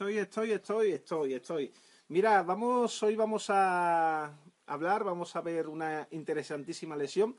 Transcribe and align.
Estoy, 0.00 0.16
estoy, 0.16 0.52
estoy, 0.52 0.92
estoy, 0.92 1.34
estoy. 1.34 1.72
Mira, 2.08 2.42
vamos, 2.42 3.02
hoy 3.02 3.16
vamos 3.16 3.50
a 3.50 4.34
hablar, 4.64 5.04
vamos 5.04 5.36
a 5.36 5.42
ver 5.42 5.68
una 5.68 6.08
interesantísima 6.12 6.96
lesión. 6.96 7.36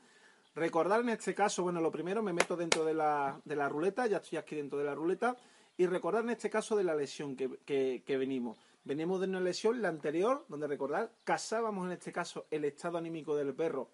Recordar 0.54 1.00
en 1.00 1.08
este 1.08 1.34
caso, 1.34 1.64
bueno, 1.64 1.80
lo 1.80 1.90
primero 1.90 2.22
me 2.22 2.32
meto 2.32 2.56
dentro 2.56 2.84
de 2.84 2.94
la, 2.94 3.40
de 3.44 3.56
la 3.56 3.68
ruleta, 3.68 4.06
ya 4.06 4.18
estoy 4.18 4.38
aquí 4.38 4.54
dentro 4.54 4.78
de 4.78 4.84
la 4.84 4.94
ruleta, 4.94 5.36
y 5.76 5.86
recordar 5.86 6.22
en 6.22 6.30
este 6.30 6.50
caso 6.50 6.76
de 6.76 6.84
la 6.84 6.94
lesión 6.94 7.34
que, 7.34 7.50
que, 7.64 8.04
que 8.06 8.16
venimos. 8.16 8.56
Venimos 8.84 9.20
de 9.20 9.26
una 9.26 9.40
lesión, 9.40 9.82
la 9.82 9.88
anterior, 9.88 10.44
donde 10.46 10.68
recordar, 10.68 11.10
casábamos 11.24 11.86
en 11.86 11.94
este 11.94 12.12
caso 12.12 12.46
el 12.48 12.64
estado 12.64 12.96
anímico 12.96 13.34
del 13.34 13.54
perro 13.54 13.88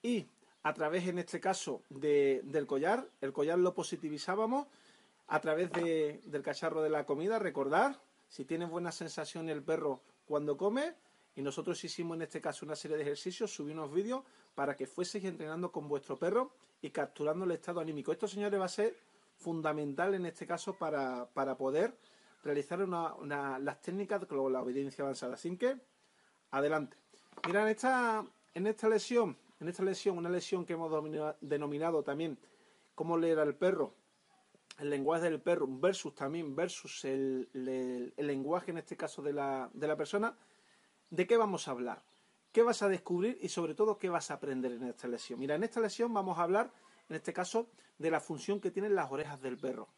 y 0.00 0.26
a 0.62 0.72
través 0.72 1.06
en 1.08 1.18
este 1.18 1.40
caso 1.40 1.82
de, 1.90 2.40
del 2.44 2.66
collar, 2.66 3.06
el 3.20 3.34
collar 3.34 3.58
lo 3.58 3.74
positivizábamos 3.74 4.66
a 5.32 5.40
través 5.40 5.72
de, 5.72 6.20
del 6.26 6.42
cacharro 6.42 6.82
de 6.82 6.90
la 6.90 7.06
comida, 7.06 7.38
recordar, 7.38 7.98
si 8.28 8.44
tiene 8.44 8.66
buena 8.66 8.92
sensación 8.92 9.48
el 9.48 9.62
perro 9.62 10.02
cuando 10.26 10.58
come, 10.58 10.94
y 11.34 11.40
nosotros 11.40 11.82
hicimos 11.84 12.16
en 12.16 12.22
este 12.22 12.42
caso 12.42 12.66
una 12.66 12.76
serie 12.76 12.98
de 12.98 13.04
ejercicios, 13.04 13.50
subí 13.50 13.72
unos 13.72 13.90
vídeos 13.90 14.24
para 14.54 14.76
que 14.76 14.86
fueseis 14.86 15.24
entrenando 15.24 15.72
con 15.72 15.88
vuestro 15.88 16.18
perro 16.18 16.52
y 16.82 16.90
capturando 16.90 17.46
el 17.46 17.52
estado 17.52 17.80
anímico. 17.80 18.12
Esto, 18.12 18.28
señores, 18.28 18.60
va 18.60 18.66
a 18.66 18.68
ser 18.68 18.94
fundamental 19.38 20.12
en 20.12 20.26
este 20.26 20.46
caso 20.46 20.74
para, 20.74 21.26
para 21.32 21.56
poder 21.56 21.96
realizar 22.44 22.82
una, 22.82 23.14
una, 23.14 23.58
las 23.58 23.80
técnicas 23.80 24.26
con 24.26 24.52
la 24.52 24.60
obediencia 24.60 25.02
avanzada. 25.02 25.32
Así 25.32 25.56
que, 25.56 25.78
adelante. 26.50 26.98
Mira, 27.46 27.62
en 27.62 27.68
esta, 27.68 28.26
en 28.52 28.66
esta 28.66 28.86
lesión, 28.86 29.38
en 29.60 29.68
esta 29.68 29.82
lesión, 29.82 30.18
una 30.18 30.28
lesión 30.28 30.66
que 30.66 30.74
hemos 30.74 30.92
denominado 31.40 32.02
también 32.02 32.36
cómo 32.94 33.16
leer 33.16 33.38
al 33.38 33.54
perro, 33.54 33.94
el 34.78 34.90
lenguaje 34.90 35.24
del 35.24 35.40
perro 35.40 35.66
versus 35.68 36.14
también 36.14 36.54
versus 36.56 37.04
el, 37.04 37.48
el, 37.54 38.26
lenguaje 38.26 38.70
en 38.70 38.78
este 38.78 38.96
caso 38.96 39.22
de 39.22 39.32
la, 39.32 39.70
de 39.72 39.86
la 39.86 39.96
persona, 39.96 40.36
¿de 41.10 41.26
qué 41.26 41.36
vamos 41.36 41.68
a 41.68 41.72
hablar? 41.72 42.02
¿Qué 42.52 42.62
vas 42.62 42.82
a 42.82 42.88
descubrir 42.88 43.38
y 43.40 43.48
sobre 43.48 43.74
todo 43.74 43.98
qué 43.98 44.08
vas 44.08 44.30
a 44.30 44.34
aprender 44.34 44.72
en 44.72 44.84
esta 44.84 45.08
lesión? 45.08 45.38
Mira, 45.38 45.54
en 45.54 45.64
esta 45.64 45.80
lesión 45.80 46.12
vamos 46.12 46.38
a 46.38 46.42
hablar, 46.42 46.72
en 47.08 47.16
este 47.16 47.32
caso, 47.32 47.68
de 47.98 48.10
la 48.10 48.20
función 48.20 48.60
que 48.60 48.70
tienen 48.70 48.94
las 48.94 49.10
orejas 49.10 49.40
del 49.40 49.58
perro. 49.58 49.88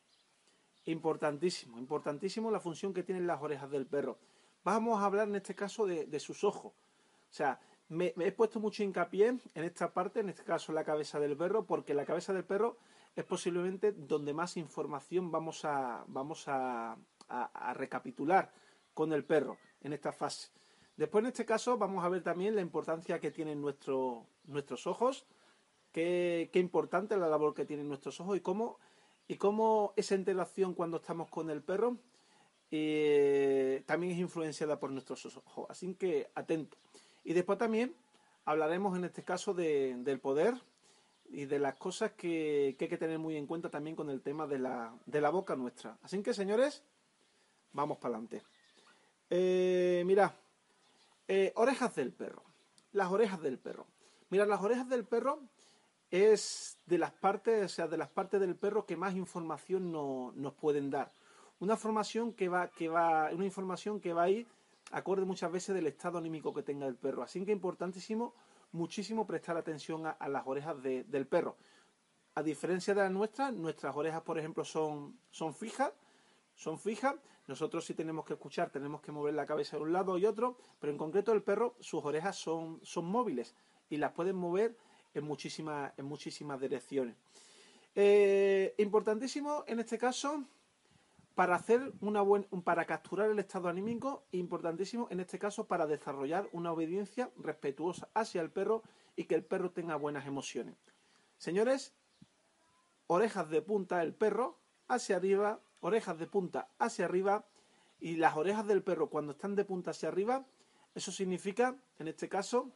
Importantísimo, 0.87 1.79
importantísimo 1.79 2.51
la 2.51 2.61
función 2.61 2.93
que 2.93 3.03
tienen 3.03 3.27
las 3.27 3.41
orejas 3.43 3.71
del 3.71 3.87
perro. 3.87 4.19
Vamos 4.63 5.01
a 5.01 5.07
hablar 5.07 5.29
en 5.29 5.37
este 5.37 5.55
caso 5.55 5.87
de, 5.87 6.07
de 6.07 6.21
sus 6.21 6.45
ojos. 6.45 6.73
O 6.73 7.33
sea, 7.33 7.59
me, 7.89 8.13
me, 8.17 8.27
he 8.27 8.33
puesto 8.33 8.61
mucho 8.61 8.83
hincapié 8.83 9.29
en 9.29 9.65
esta 9.65 9.93
parte, 9.93 10.21
en 10.21 10.29
este 10.29 10.45
caso 10.45 10.73
la 10.73 10.85
cabeza 10.85 11.19
del 11.19 11.37
perro, 11.37 11.67
porque 11.67 11.95
la 11.95 12.05
cabeza 12.05 12.33
del 12.33 12.45
perro 12.45 12.79
es 13.15 13.25
posiblemente 13.25 13.93
donde 13.93 14.35
más 14.35 14.57
información 14.57 15.31
vamos 15.31 15.65
a, 15.65 16.05
vamos 16.09 16.45
a, 16.49 16.97
recapitular 17.75 18.53
con 18.93 19.13
el 19.13 19.25
perro 19.25 19.57
en 19.81 19.93
esta 19.93 20.13
fase. 20.13 20.51
Después, 20.97 21.23
en 21.23 21.29
este 21.29 21.45
caso, 21.45 21.79
vamos 21.79 22.05
a 22.05 22.09
ver 22.09 22.23
también 22.23 22.55
la 22.55 22.61
importancia 22.61 23.19
que 23.19 23.31
tienen 23.31 23.61
nuestro, 23.61 24.27
nuestros 24.45 24.87
ojos, 24.87 25.27
qué, 25.91 26.51
qué 26.53 26.61
importante 26.61 27.17
la 27.17 27.29
labor 27.29 27.55
que 27.55 27.65
tienen 27.65 27.89
nuestros 27.89 28.21
ojos 28.21 28.37
y 28.37 28.41
cómo 28.41 28.79
y 29.27 29.37
cómo 29.37 29.95
esa 29.97 30.15
interacción 30.15 30.75
cuando 30.75 30.99
estamos 30.99 31.31
con 31.31 31.51
el 31.51 31.63
perro 31.63 31.97
eh, 32.71 33.83
también 33.87 34.13
es 34.13 34.19
influenciada 34.19 34.79
por 34.79 34.91
nuestros 34.91 35.25
ojos. 35.37 35.67
Así 35.69 35.95
que 35.95 36.31
atento. 36.35 36.77
Y 37.23 37.33
después 37.33 37.59
también 37.59 37.95
hablaremos 38.45 38.97
en 38.97 39.05
este 39.05 39.23
caso 39.23 39.55
de, 39.55 39.97
del 39.99 40.21
poder 40.21 40.55
y 41.29 41.47
de 41.47 41.59
las 41.59 41.77
cosas 41.77 42.13
que, 42.13 42.77
que, 42.79 42.85
hay 42.85 42.89
que 42.89 42.99
tener 42.99 43.19
muy 43.19 43.37
en 43.37 43.47
cuenta 43.47 43.71
también 43.71 43.97
con 43.97 44.11
el 44.11 44.21
tema 44.21 44.47
de 44.47 44.59
la, 44.59 44.95
de 45.07 45.21
la 45.21 45.31
boca 45.31 45.57
nuestra. 45.57 45.99
Así 46.03 46.23
que, 46.23 46.35
señores, 46.35 46.83
vamos 47.73 47.99
para 47.99 48.15
adelante. 48.15 48.43
Eh, 49.31 50.03
mira, 50.07 50.35
eh, 51.29 51.53
orejas 51.57 51.95
del 51.95 52.13
perro. 52.13 52.43
Las 52.93 53.11
orejas 53.11 53.41
del 53.41 53.59
perro. 53.59 53.87
Mira, 54.31 54.47
las 54.47 54.63
orejas 54.63 54.89
del 54.89 55.05
perro 55.05 55.41
es 56.11 56.79
de 56.87 56.99
las 56.99 57.13
partes, 57.13 57.65
o 57.65 57.69
sea, 57.69 57.89
de 57.89 57.97
las 57.97 58.09
partes 58.09 58.41
del 58.41 58.55
perro 58.55 58.87
que 58.87 58.97
más 58.97 59.15
información 59.15 59.91
no, 59.91 60.33
nos 60.37 60.55
pueden 60.55 60.91
dar. 60.91 61.11
Una 61.59 61.77
formación 61.77 62.33
que 62.33 62.49
va, 62.49 62.69
que 62.69 62.89
va, 62.89 63.31
una 63.33 63.45
información 63.45 64.01
que 64.01 64.13
va 64.13 64.25
a 64.25 64.31
ir 64.31 64.47
acorde 64.93 65.25
muchas 65.25 65.51
veces 65.51 65.75
del 65.75 65.87
estado 65.87 66.19
anímico 66.19 66.55
que 66.55 66.63
tenga 66.63 66.87
el 66.87 66.95
perro. 66.95 67.23
Así 67.23 67.45
que 67.45 67.53
importantísimo, 67.53 68.35
muchísimo 68.75 69.27
prestar 69.27 69.57
atención 69.57 70.05
a, 70.07 70.29
las 70.29 70.47
orejas 70.47 70.83
de, 70.83 71.05
del 71.05 71.27
perro. 71.27 71.57
A 72.35 72.43
diferencia 72.43 72.93
de 72.93 73.03
las 73.03 73.13
nuestras, 73.13 73.53
nuestras 73.53 73.95
orejas, 73.95 74.23
por 74.23 74.37
ejemplo, 74.37 74.65
son, 74.65 75.19
son 75.31 75.55
fijas, 75.55 75.93
son 76.55 76.79
fijas. 76.79 77.15
Nosotros 77.47 77.85
sí 77.85 77.95
tenemos 77.95 78.25
que 78.25 78.33
escuchar, 78.33 78.71
tenemos 78.71 79.01
que 79.01 79.13
mover 79.13 79.35
la 79.35 79.47
cabeza 79.47 79.77
de 79.77 79.85
un 79.85 79.93
lado 79.93 80.19
y 80.19 80.27
otro, 80.27 80.59
pero 80.81 80.91
en 80.91 80.99
concreto 80.99 81.33
el 81.33 81.43
perro, 81.43 81.77
sus 81.79 82.05
orejas 82.05 82.37
son, 82.37 82.81
son 82.83 83.05
móviles 83.05 83.55
y 83.89 83.97
las 83.97 84.13
pueden 84.13 84.35
mover 84.35 84.77
en 85.15 85.25
muchísimas, 85.25 85.93
en 85.97 86.07
muchísimas 86.07 86.61
direcciones. 86.61 87.15
Eh, 87.95 88.75
importantísimo 88.79 89.63
en 89.69 89.79
este 89.79 89.99
caso 89.99 90.43
para 91.35 91.57
hacer 91.57 91.93
una 92.01 92.23
para 92.63 92.85
capturar 92.85 93.31
el 93.31 93.39
estado 93.39 93.69
anímico, 93.69 94.25
importantísimo 94.31 95.09
en 95.11 95.21
este 95.21 95.39
caso 95.39 95.67
para 95.67 95.87
desarrollar 95.87 96.49
una 96.53 96.73
obediencia 96.73 97.31
respetuosa 97.37 98.09
hacia 98.15 98.41
el 98.41 98.51
perro 98.51 98.83
y 99.17 99.25
que 99.25 99.35
el 99.35 99.45
perro 99.45 99.73
tenga 99.73 99.97
buenas 99.97 100.27
emociones. 100.27 100.77
Señores, 101.37 101.93
orejas 103.09 103.51
de 103.51 103.63
punta 103.63 103.99
del 103.99 104.15
perro 104.15 104.59
hacia 104.87 105.17
arriba, 105.17 105.61
orejas 105.81 106.19
de 106.19 106.27
punta 106.27 106.69
hacia 106.79 107.05
arriba 107.05 107.47
y 107.99 108.17
las 108.17 108.37
orejas 108.37 108.67
del 108.67 108.83
perro 108.83 109.11
cuando 109.11 109.33
están 109.33 109.57
de 109.57 109.65
punta 109.65 109.91
hacia 109.91 110.09
arriba, 110.09 110.47
eso 110.95 111.11
significa, 111.11 111.77
en 111.99 112.07
este 112.07 112.29
caso, 112.29 112.71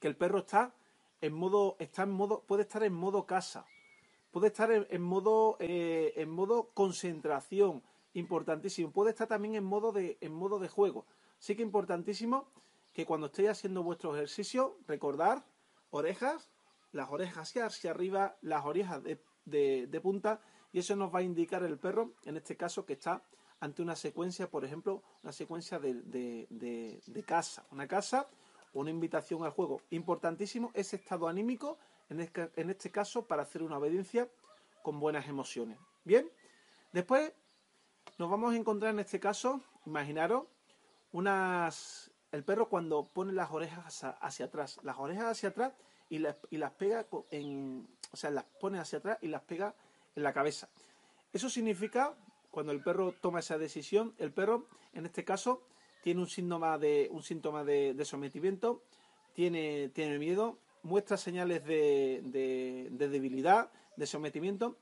que 0.00 0.08
el 0.08 0.16
perro 0.16 0.38
está 0.38 0.74
en 1.20 1.34
modo, 1.34 1.76
está 1.78 2.04
en 2.04 2.10
modo, 2.10 2.42
puede 2.42 2.62
estar 2.62 2.82
en 2.82 2.94
modo 2.94 3.26
casa, 3.26 3.66
puede 4.36 4.48
estar 4.48 4.70
en, 4.70 5.00
modo, 5.00 5.56
eh, 5.60 6.12
en 6.16 6.28
modo 6.28 6.68
concentración, 6.74 7.82
importantísimo, 8.12 8.90
puede 8.90 9.12
estar 9.12 9.26
también 9.26 9.54
en 9.54 9.64
modo 9.64 9.92
de, 9.92 10.18
en 10.20 10.34
modo 10.34 10.58
de 10.58 10.68
juego. 10.68 11.06
Así 11.38 11.56
que 11.56 11.62
importantísimo 11.62 12.46
que 12.92 13.06
cuando 13.06 13.28
estéis 13.28 13.48
haciendo 13.48 13.82
vuestro 13.82 14.14
ejercicio, 14.14 14.76
recordar 14.86 15.42
orejas, 15.88 16.50
las 16.92 17.08
orejas 17.08 17.48
hacia, 17.48 17.64
hacia 17.64 17.92
arriba, 17.92 18.36
las 18.42 18.66
orejas 18.66 19.02
de, 19.02 19.18
de, 19.46 19.86
de 19.86 20.00
punta, 20.02 20.42
y 20.70 20.80
eso 20.80 20.94
nos 20.96 21.14
va 21.14 21.20
a 21.20 21.22
indicar 21.22 21.62
el 21.62 21.78
perro, 21.78 22.12
en 22.26 22.36
este 22.36 22.58
caso, 22.58 22.84
que 22.84 22.92
está 22.92 23.22
ante 23.60 23.80
una 23.80 23.96
secuencia, 23.96 24.50
por 24.50 24.66
ejemplo, 24.66 25.02
una 25.22 25.32
secuencia 25.32 25.78
de, 25.78 25.94
de, 25.94 26.46
de, 26.50 27.00
de 27.06 27.22
casa. 27.22 27.64
Una 27.70 27.88
casa 27.88 28.28
una 28.80 28.90
invitación 28.90 29.42
al 29.44 29.50
juego. 29.50 29.80
Importantísimo 29.90 30.70
ese 30.74 30.96
estado 30.96 31.28
anímico, 31.28 31.78
en 32.08 32.20
este, 32.20 32.50
en 32.56 32.70
este 32.70 32.90
caso, 32.90 33.26
para 33.26 33.42
hacer 33.42 33.62
una 33.62 33.78
obediencia 33.78 34.28
con 34.82 35.00
buenas 35.00 35.26
emociones. 35.28 35.78
Bien, 36.04 36.30
después 36.92 37.32
nos 38.18 38.30
vamos 38.30 38.54
a 38.54 38.56
encontrar 38.56 38.92
en 38.92 39.00
este 39.00 39.20
caso, 39.20 39.60
imaginaros, 39.84 40.44
unas. 41.12 42.10
El 42.32 42.44
perro 42.44 42.68
cuando 42.68 43.08
pone 43.08 43.32
las 43.32 43.50
orejas 43.50 44.04
hacia, 44.20 44.46
atrás, 44.46 44.78
las 44.82 44.98
orejas 44.98 45.26
hacia 45.26 45.50
atrás 45.50 45.72
y 46.08 46.18
las, 46.18 46.36
y 46.50 46.56
las 46.58 46.72
pega 46.72 47.06
en. 47.30 47.88
O 48.12 48.16
sea, 48.16 48.30
las 48.30 48.44
pone 48.60 48.78
hacia 48.78 48.98
atrás 48.98 49.18
y 49.22 49.28
las 49.28 49.42
pega 49.42 49.74
en 50.14 50.22
la 50.22 50.32
cabeza. 50.32 50.68
Eso 51.32 51.48
significa, 51.48 52.14
cuando 52.50 52.72
el 52.72 52.82
perro 52.82 53.12
toma 53.12 53.40
esa 53.40 53.58
decisión, 53.58 54.14
el 54.18 54.32
perro, 54.32 54.66
en 54.92 55.06
este 55.06 55.24
caso, 55.24 55.62
tiene 56.02 56.20
un 56.20 56.28
síntoma 56.28 56.78
de, 56.78 57.08
un 57.10 57.22
síntoma 57.22 57.64
de 57.64 58.04
sometimiento, 58.04 58.82
tiene, 59.34 59.90
tiene 59.90 60.18
miedo, 60.18 60.58
muestra 60.86 61.16
señales 61.16 61.64
de, 61.64 62.22
de, 62.24 62.88
de, 62.92 63.08
debilidad, 63.08 63.70
de 63.96 64.06
sometimiento. 64.06 64.78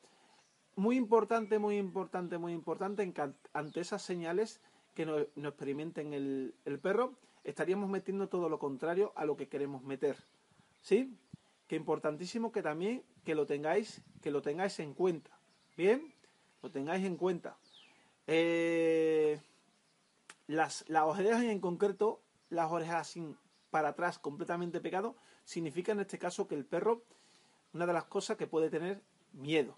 Muy 0.76 0.96
importante, 0.96 1.58
muy 1.58 1.78
importante, 1.78 2.38
muy 2.38 2.52
importante, 2.52 3.02
en 3.02 3.12
que 3.12 3.32
ante 3.52 3.80
esas 3.80 4.02
señales 4.02 4.60
que 4.94 5.06
no, 5.06 5.18
experimenten 5.18 6.12
el, 6.12 6.78
perro, 6.82 7.14
estaríamos 7.42 7.88
metiendo 7.88 8.28
todo 8.28 8.48
lo 8.48 8.58
contrario 8.58 9.12
a 9.16 9.24
lo 9.24 9.36
que 9.36 9.48
queremos 9.48 9.82
meter. 9.82 10.16
¿Sí? 10.82 11.16
Que 11.66 11.76
importantísimo 11.76 12.52
que 12.52 12.62
también 12.62 13.02
que 13.24 13.34
lo 13.34 13.46
tengáis, 13.46 14.02
que 14.20 14.30
lo 14.30 14.42
tengáis 14.42 14.78
en 14.80 14.92
cuenta. 14.92 15.30
Bien, 15.76 16.12
lo 16.62 16.70
tengáis 16.70 17.04
en 17.04 17.16
cuenta. 17.16 17.56
Eh, 18.26 19.40
las, 20.46 20.84
las 20.88 21.04
orejas 21.04 21.42
en 21.44 21.60
concreto, 21.60 22.20
las 22.50 22.70
orejas 22.70 22.96
así 22.96 23.34
para 23.74 23.88
atrás 23.88 24.20
completamente 24.20 24.80
pegado, 24.80 25.16
significa 25.44 25.90
en 25.90 25.98
este 25.98 26.16
caso 26.16 26.46
que 26.46 26.54
el 26.54 26.64
perro, 26.64 27.02
una 27.72 27.88
de 27.88 27.92
las 27.92 28.04
cosas 28.04 28.36
que 28.36 28.46
puede 28.46 28.70
tener 28.70 29.00
miedo. 29.32 29.74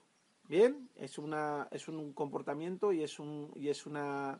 Bien, 0.50 0.90
es 0.96 1.16
una, 1.16 1.66
es 1.70 1.88
un 1.88 2.12
comportamiento 2.12 2.92
y 2.92 3.02
es 3.02 3.18
un, 3.18 3.50
y 3.56 3.70
es 3.70 3.86
una, 3.86 4.38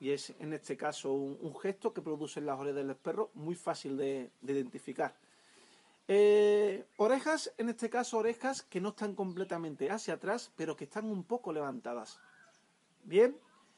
y 0.00 0.08
es 0.08 0.32
en 0.40 0.54
este 0.54 0.78
caso 0.78 1.12
un, 1.12 1.54
gesto 1.60 1.92
que 1.92 2.00
producen 2.00 2.46
las 2.46 2.58
orejas 2.58 2.76
del 2.76 2.96
perro 2.96 3.28
muy 3.34 3.56
fácil 3.56 3.98
de, 3.98 4.30
identificar. 4.42 5.14
Eh, 6.08 6.86
orejas, 6.96 7.52
en 7.58 7.68
este 7.68 7.90
caso 7.90 8.16
orejas 8.16 8.62
que 8.62 8.80
no 8.80 8.88
están 8.88 9.14
completamente 9.14 9.90
hacia 9.90 10.14
atrás, 10.14 10.50
pero 10.56 10.76
que 10.76 10.84
están 10.84 11.10
un 11.10 11.24
poco 11.24 11.52
levantadas. 11.52 12.20
Bien, 13.04 13.36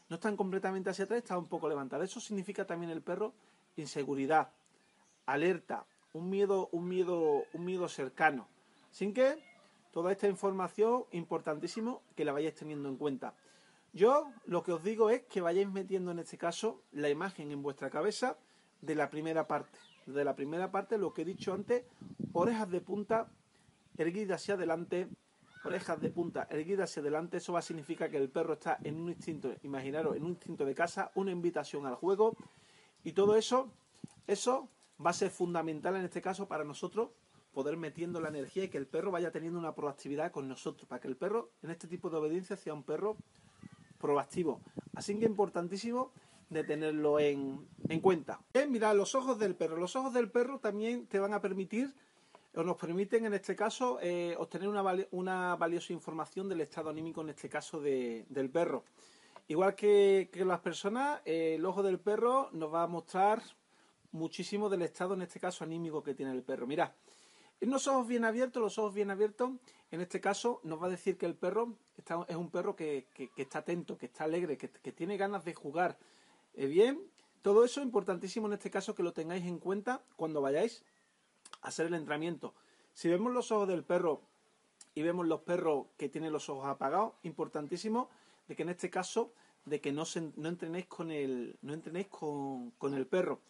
no 0.08 0.14
están 0.14 0.36
completamente 0.36 0.88
hacia 0.88 1.06
atrás, 1.06 1.18
están 1.18 1.38
un 1.38 1.48
poco 1.48 1.68
levantadas. 1.68 2.08
Eso 2.08 2.20
significa 2.20 2.64
también 2.64 2.92
el 2.92 3.02
perro 3.02 3.34
inseguridad, 3.76 4.50
alerta, 5.26 5.86
un 6.12 6.30
miedo, 6.30 6.68
un 6.72 6.88
miedo, 6.88 7.44
un 7.52 7.64
miedo 7.64 7.88
cercano. 7.88 8.48
Sin 8.90 9.12
que 9.12 9.36
toda 9.92 10.12
esta 10.12 10.28
información 10.28 11.04
importantísimo 11.12 12.02
que 12.16 12.24
la 12.24 12.32
vayáis 12.32 12.54
teniendo 12.54 12.88
en 12.88 12.96
cuenta. 12.96 13.34
Yo 13.92 14.32
lo 14.46 14.64
que 14.64 14.72
os 14.72 14.82
digo 14.82 15.10
es 15.10 15.22
que 15.22 15.40
vayáis 15.40 15.70
metiendo 15.70 16.10
en 16.10 16.18
este 16.18 16.36
caso 16.36 16.82
la 16.92 17.08
imagen 17.08 17.52
en 17.52 17.62
vuestra 17.62 17.90
cabeza 17.90 18.36
de 18.80 18.96
la 18.96 19.08
primera 19.08 19.46
parte. 19.46 19.78
De 20.06 20.24
la 20.24 20.34
primera 20.34 20.70
parte, 20.70 20.98
lo 20.98 21.14
que 21.14 21.22
he 21.22 21.24
dicho 21.24 21.52
antes, 21.52 21.84
orejas 22.32 22.70
de 22.70 22.80
punta 22.80 23.28
erguidas 23.96 24.42
hacia 24.42 24.54
adelante, 24.54 25.08
orejas 25.64 26.00
de 26.00 26.10
punta 26.10 26.46
erguidas 26.50 26.90
hacia 26.90 27.00
adelante, 27.00 27.36
eso 27.36 27.52
va 27.52 27.60
a 27.60 27.62
significar 27.62 28.10
que 28.10 28.16
el 28.16 28.28
perro 28.28 28.54
está 28.54 28.78
en 28.82 29.00
un 29.00 29.08
instinto, 29.10 29.54
imaginaros, 29.62 30.16
en 30.16 30.24
un 30.24 30.30
instinto 30.30 30.64
de 30.64 30.74
casa, 30.74 31.10
una 31.14 31.30
invitación 31.30 31.86
al 31.86 31.94
juego, 31.94 32.36
y 33.04 33.12
todo 33.12 33.36
eso, 33.36 33.70
eso 34.26 34.68
va 35.04 35.10
a 35.10 35.14
ser 35.14 35.30
fundamental 35.30 35.96
en 35.96 36.04
este 36.04 36.22
caso 36.22 36.46
para 36.46 36.64
nosotros 36.64 37.10
poder 37.54 37.76
metiendo 37.76 38.20
la 38.20 38.28
energía 38.28 38.64
y 38.64 38.68
que 38.68 38.78
el 38.78 38.86
perro 38.86 39.12
vaya 39.12 39.30
teniendo 39.30 39.58
una 39.58 39.74
proactividad 39.74 40.32
con 40.32 40.48
nosotros, 40.48 40.86
para 40.88 41.00
que 41.00 41.08
el 41.08 41.16
perro 41.16 41.52
en 41.62 41.70
este 41.70 41.86
tipo 41.86 42.10
de 42.10 42.16
obediencia 42.16 42.56
sea 42.56 42.74
un 42.74 42.82
perro 42.82 43.16
proactivo. 43.98 44.60
Así 44.94 45.18
que 45.18 45.24
importantísimo 45.24 46.12
de 46.50 46.64
tenerlo 46.64 47.18
en, 47.18 47.66
cuenta. 48.02 48.40
Bien, 48.52 48.70
mira, 48.70 48.92
los 48.92 49.14
ojos 49.14 49.38
del 49.38 49.54
perro. 49.54 49.76
Los 49.76 49.96
ojos 49.96 50.12
del 50.12 50.30
perro 50.30 50.58
también 50.58 51.06
te 51.06 51.18
van 51.18 51.32
a 51.32 51.40
permitir, 51.40 51.94
o 52.54 52.62
nos 52.62 52.76
permiten 52.76 53.24
en 53.24 53.34
este 53.34 53.56
caso, 53.56 53.98
eh, 54.02 54.34
obtener 54.38 54.68
una, 54.68 55.56
valiosa 55.56 55.92
información 55.92 56.48
del 56.48 56.60
estado 56.60 56.90
anímico, 56.90 57.22
en 57.22 57.30
este 57.30 57.48
caso 57.48 57.80
del 57.80 58.50
perro. 58.52 58.84
Igual 59.46 59.74
que, 59.74 60.28
que 60.32 60.44
las 60.44 60.60
personas, 60.60 61.20
eh, 61.24 61.54
el 61.56 61.64
ojo 61.64 61.82
del 61.82 61.98
perro 62.00 62.50
nos 62.52 62.72
va 62.72 62.82
a 62.82 62.86
mostrar 62.86 63.42
muchísimo 64.14 64.68
del 64.68 64.82
estado, 64.82 65.14
en 65.14 65.22
este 65.22 65.40
caso, 65.40 65.64
anímico 65.64 66.02
que 66.02 66.14
tiene 66.14 66.32
el 66.32 66.42
perro. 66.42 66.66
Mira, 66.66 66.94
en 67.60 67.70
los 67.70 67.86
ojos 67.88 68.06
bien 68.06 68.24
abiertos, 68.24 68.62
los 68.62 68.78
ojos 68.78 68.94
bien 68.94 69.10
abiertos, 69.10 69.50
en 69.90 70.00
este 70.00 70.20
caso 70.20 70.60
nos 70.62 70.80
va 70.80 70.86
a 70.86 70.90
decir 70.90 71.18
que 71.18 71.26
el 71.26 71.34
perro 71.34 71.76
es 72.28 72.36
un 72.36 72.50
perro 72.50 72.76
que, 72.76 73.06
está 73.36 73.58
atento, 73.60 73.98
que 73.98 74.06
está 74.06 74.24
alegre, 74.24 74.56
que, 74.56 74.92
tiene 74.92 75.16
ganas 75.16 75.44
de 75.44 75.54
jugar. 75.54 75.98
Eh, 76.54 76.66
bien, 76.66 77.00
todo 77.42 77.64
eso 77.64 77.80
es 77.80 77.86
importantísimo 77.86 78.46
en 78.46 78.54
este 78.54 78.70
caso 78.70 78.94
que 78.94 79.02
lo 79.02 79.12
tengáis 79.12 79.44
en 79.44 79.58
cuenta 79.58 80.02
cuando 80.16 80.40
vayáis 80.40 80.84
a 81.62 81.68
hacer 81.68 81.86
el 81.86 81.94
entrenamiento. 81.94 82.54
Si 82.92 83.08
vemos 83.08 83.32
los 83.32 83.50
ojos 83.50 83.68
del 83.68 83.82
perro 83.82 84.20
y 84.94 85.02
vemos 85.02 85.26
los 85.26 85.40
perros 85.40 85.86
que 85.96 86.08
tienen 86.08 86.32
los 86.32 86.48
ojos 86.48 86.66
apagados, 86.66 87.14
importantísimo 87.24 88.08
de 88.46 88.54
que 88.54 88.62
en 88.62 88.68
este 88.68 88.90
caso 88.90 89.32
de 89.64 89.80
que 89.80 89.92
no, 89.92 90.04
no 90.36 90.48
entrenéis 90.48 90.86
con 90.86 91.10
el 91.10 91.56
no 91.62 91.72
entrenéis 91.72 92.06
con, 92.08 92.70
con 92.72 92.94
el 92.94 93.06
perro. 93.06 93.40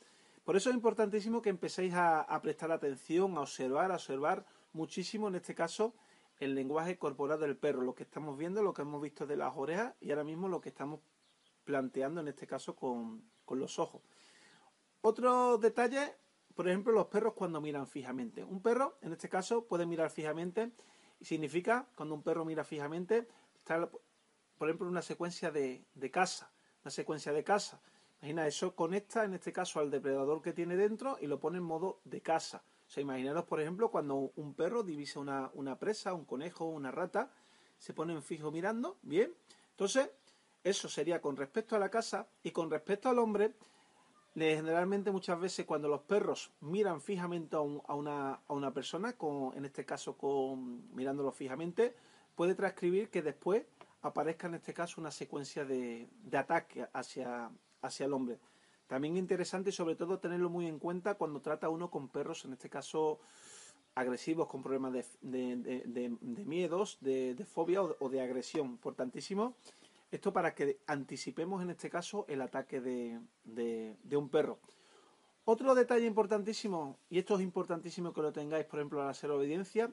Por 0.45 0.57
eso 0.57 0.69
es 0.69 0.77
importantísimo 0.77 1.41
que 1.41 1.49
empecéis 1.49 1.95
a, 1.97 2.39
prestar 2.43 2.71
atención, 2.71 3.37
a 3.39 3.41
observar, 3.41 3.91
a 3.91 3.95
observar 3.95 4.45
muchísimo, 4.75 5.29
en 5.29 5.37
este 5.37 5.55
caso, 5.55 5.95
el 6.39 6.55
lenguaje 6.55 6.99
corporal 6.99 7.41
del 7.41 7.57
perro, 7.57 7.81
lo 7.81 7.95
que 7.95 8.03
estamos 8.03 8.37
viendo, 8.37 8.63
lo 8.63 8.75
que 8.75 8.83
hemos 8.83 9.01
visto 9.01 9.27
de 9.27 9.39
las 9.39 9.55
orejas 9.57 9.95
y 10.01 10.11
ahora 10.11 10.23
mismo 10.23 10.49
lo 10.49 10.61
que 10.61 10.69
estamos 10.69 11.01
planteando 11.65 12.21
en 12.21 12.29
este 12.29 12.47
caso 12.47 12.77
con, 12.77 13.25
los 13.49 13.79
ojos. 13.79 14.03
Otro 15.01 15.57
detalle, 15.57 16.15
por 16.55 16.69
ejemplo, 16.69 16.93
los 16.93 17.07
perros 17.07 17.33
cuando 17.33 17.63
miran 17.63 17.87
fijamente. 17.87 18.45
Un 18.45 18.61
perro, 18.61 18.99
en 19.01 19.13
este 19.13 19.31
caso, 19.31 19.65
puede 19.65 19.87
mirar 19.87 20.11
fijamente 20.11 20.73
y 21.21 21.25
significa, 21.25 21.89
cuando 21.95 22.15
un 22.15 22.23
perro 22.23 22.45
mira 22.45 22.65
fijamente, 22.65 23.29
está, 23.57 23.89
por 24.59 24.69
ejemplo, 24.69 24.89
una 24.89 25.03
secuencia 25.03 25.51
de, 25.51 25.87
de 25.95 26.11
caza, 26.11 26.53
una 26.83 26.91
secuencia 26.91 27.33
de 27.33 27.45
caza. 27.45 27.81
Imagina, 28.25 28.47
eso 28.47 28.75
conecta 28.75 29.25
en 29.25 29.35
este 29.35 29.53
caso 29.53 29.81
al 29.81 29.91
depredador 29.91 30.41
que 30.41 30.55
tiene 30.55 30.79
dentro 30.79 31.19
y 31.21 31.27
lo 31.27 31.39
pone 31.39 31.59
en 31.59 31.65
modo 31.65 32.01
de 32.05 32.23
caza. 32.23 32.63
O 32.87 32.91
sea, 32.91 33.03
imaginaros, 33.03 33.45
por 33.45 33.61
ejemplo, 33.61 33.91
cuando 33.91 34.33
un 34.37 34.55
perro 34.55 34.83
divisa 34.83 35.21
una, 35.21 35.51
una 35.53 35.79
presa, 35.79 36.15
un 36.15 36.25
conejo, 36.25 36.65
una 36.65 36.91
rata, 36.91 37.31
se 37.77 37.93
pone 37.93 38.15
en 38.15 38.23
fijo 38.23 38.51
mirando, 38.51 38.97
bien. 39.03 39.35
Entonces, 39.73 40.09
eso 40.63 40.89
sería 40.89 41.21
con 41.21 41.37
respecto 41.37 41.77
a 41.77 41.79
la 41.79 41.91
casa 41.91 42.27
y 42.43 42.51
con 42.51 42.71
respecto 42.71 43.11
al 43.11 43.19
hombre, 43.19 43.53
generalmente 44.35 45.11
muchas 45.11 45.39
veces 45.39 45.67
cuando 45.67 45.89
los 45.89 46.01
perros 46.01 46.51
miran 46.63 47.03
fijamente 47.03 47.57
a, 47.57 47.61
una, 47.61 48.41
a 48.49 48.53
una, 48.55 48.73
persona, 48.73 49.13
con, 49.19 49.55
en 49.55 49.67
este 49.67 49.85
caso 49.85 50.17
con 50.17 50.95
mirándolo 50.95 51.31
fijamente, 51.31 51.95
puede 52.35 52.55
transcribir 52.55 53.11
que 53.11 53.21
después 53.21 53.67
aparezca 54.01 54.47
en 54.47 54.55
este 54.55 54.73
caso 54.73 54.99
una 54.99 55.11
secuencia 55.11 55.67
de, 55.67 56.09
de 56.23 56.39
ataque 56.39 56.87
hacia, 56.95 57.51
hacia 57.85 58.07
el 58.07 58.13
hombre. 58.13 58.39
También 58.87 59.17
interesante 59.17 59.71
y 59.71 59.73
sobre 59.73 59.97
todo 59.97 60.19
tenerlo 60.19 60.51
muy 60.51 60.67
en 60.67 60.79
cuenta 60.79 61.15
cuando 61.15 61.41
trata 61.41 61.69
uno 61.69 61.91
con 61.91 62.09
perros, 62.09 62.45
en 62.45 62.53
este 62.53 62.69
caso 62.69 63.19
agresivos, 63.95 64.49
con 64.49 64.63
problemas 64.63 64.93
de, 65.23 66.17
miedos, 66.47 66.99
de, 67.01 67.47
fobia 67.51 67.83
o, 67.83 68.09
de 68.09 68.21
agresión. 68.21 68.67
Importantísimo 68.67 69.55
esto 70.11 70.33
para 70.33 70.55
que 70.55 70.79
anticipemos 70.87 71.61
en 71.63 71.71
este 71.71 71.91
caso 71.91 72.25
el 72.29 72.41
ataque 72.41 72.81
de, 72.81 73.97
un 74.17 74.29
perro. 74.29 74.59
Otro 75.45 75.75
detalle 75.75 76.07
importantísimo, 76.07 76.97
y 77.11 77.19
esto 77.19 77.35
es 77.35 77.43
importantísimo 77.43 78.13
que 78.13 78.23
lo 78.23 78.33
tengáis, 78.33 78.65
por 78.65 78.79
ejemplo, 78.79 79.03
al 79.03 79.09
hacer 79.09 79.31
obediencia, 79.31 79.91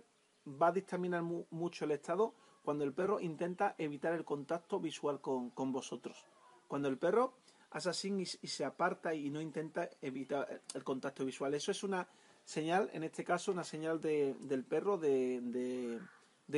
va 0.47 0.67
a 0.67 0.71
dictaminar 0.71 1.23
mucho 1.23 1.85
el 1.85 1.91
estado 1.91 2.35
cuando 2.63 2.83
el 2.83 2.93
perro 2.93 3.19
intenta 3.19 3.73
evitar 3.77 4.13
el 4.13 4.23
contacto 4.23 4.79
visual 4.79 5.21
con 5.21 5.71
vosotros. 5.71 6.25
Cuando 6.67 6.88
el 6.88 6.98
perro 6.98 7.33
hace 7.72 7.90
así 7.90 8.10
y, 8.42 8.48
se 8.48 8.66
aparta 8.66 9.13
y 9.16 9.30
no 9.30 9.42
intenta 9.42 9.90
evitar 10.01 10.62
el 10.74 10.84
contacto 10.84 11.25
visual. 11.25 11.54
Eso 11.54 11.72
es 11.72 11.84
una 11.84 12.08
señal, 12.44 12.90
en 12.94 13.04
este 13.04 13.24
caso, 13.24 13.51
una 13.51 13.63
señal 13.63 14.01
del 14.01 14.63
perro 14.66 14.98
de, 14.98 16.00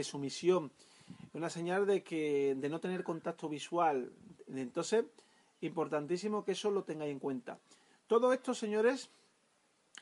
sumisión, 0.02 0.72
una 1.34 1.50
señal 1.50 1.86
de 1.86 2.04
que 2.04 2.56
de 2.58 2.70
no 2.70 2.80
tener 2.80 3.04
contacto 3.04 3.48
visual. 3.48 4.12
Entonces, 4.48 5.06
importantísimo 5.62 6.44
que 6.44 6.54
eso 6.54 6.72
lo 6.72 6.84
tengáis 6.84 7.12
en 7.12 7.20
cuenta. 7.20 7.60
Todo 8.08 8.34
esto, 8.34 8.56
señores, 8.56 9.10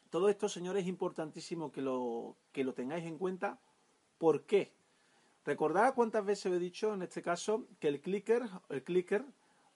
todo 0.09 0.29
esto, 0.29 0.47
señores, 0.47 0.83
es 0.83 0.89
importantísimo 0.89 1.71
que 1.71 1.81
lo, 1.81 2.37
que 2.53 2.63
lo 2.63 2.73
tengáis 2.73 3.05
en 3.05 3.17
cuenta. 3.17 3.59
¿Por 4.17 4.43
qué? 4.43 4.71
Recordad 5.43 5.93
cuántas 5.93 6.25
veces 6.25 6.53
he 6.53 6.59
dicho 6.59 6.93
en 6.93 7.01
este 7.01 7.21
caso 7.21 7.65
que 7.79 7.89
el 7.89 7.99
clicker, 7.99 8.43
el 8.69 8.83
clicker 8.83 9.25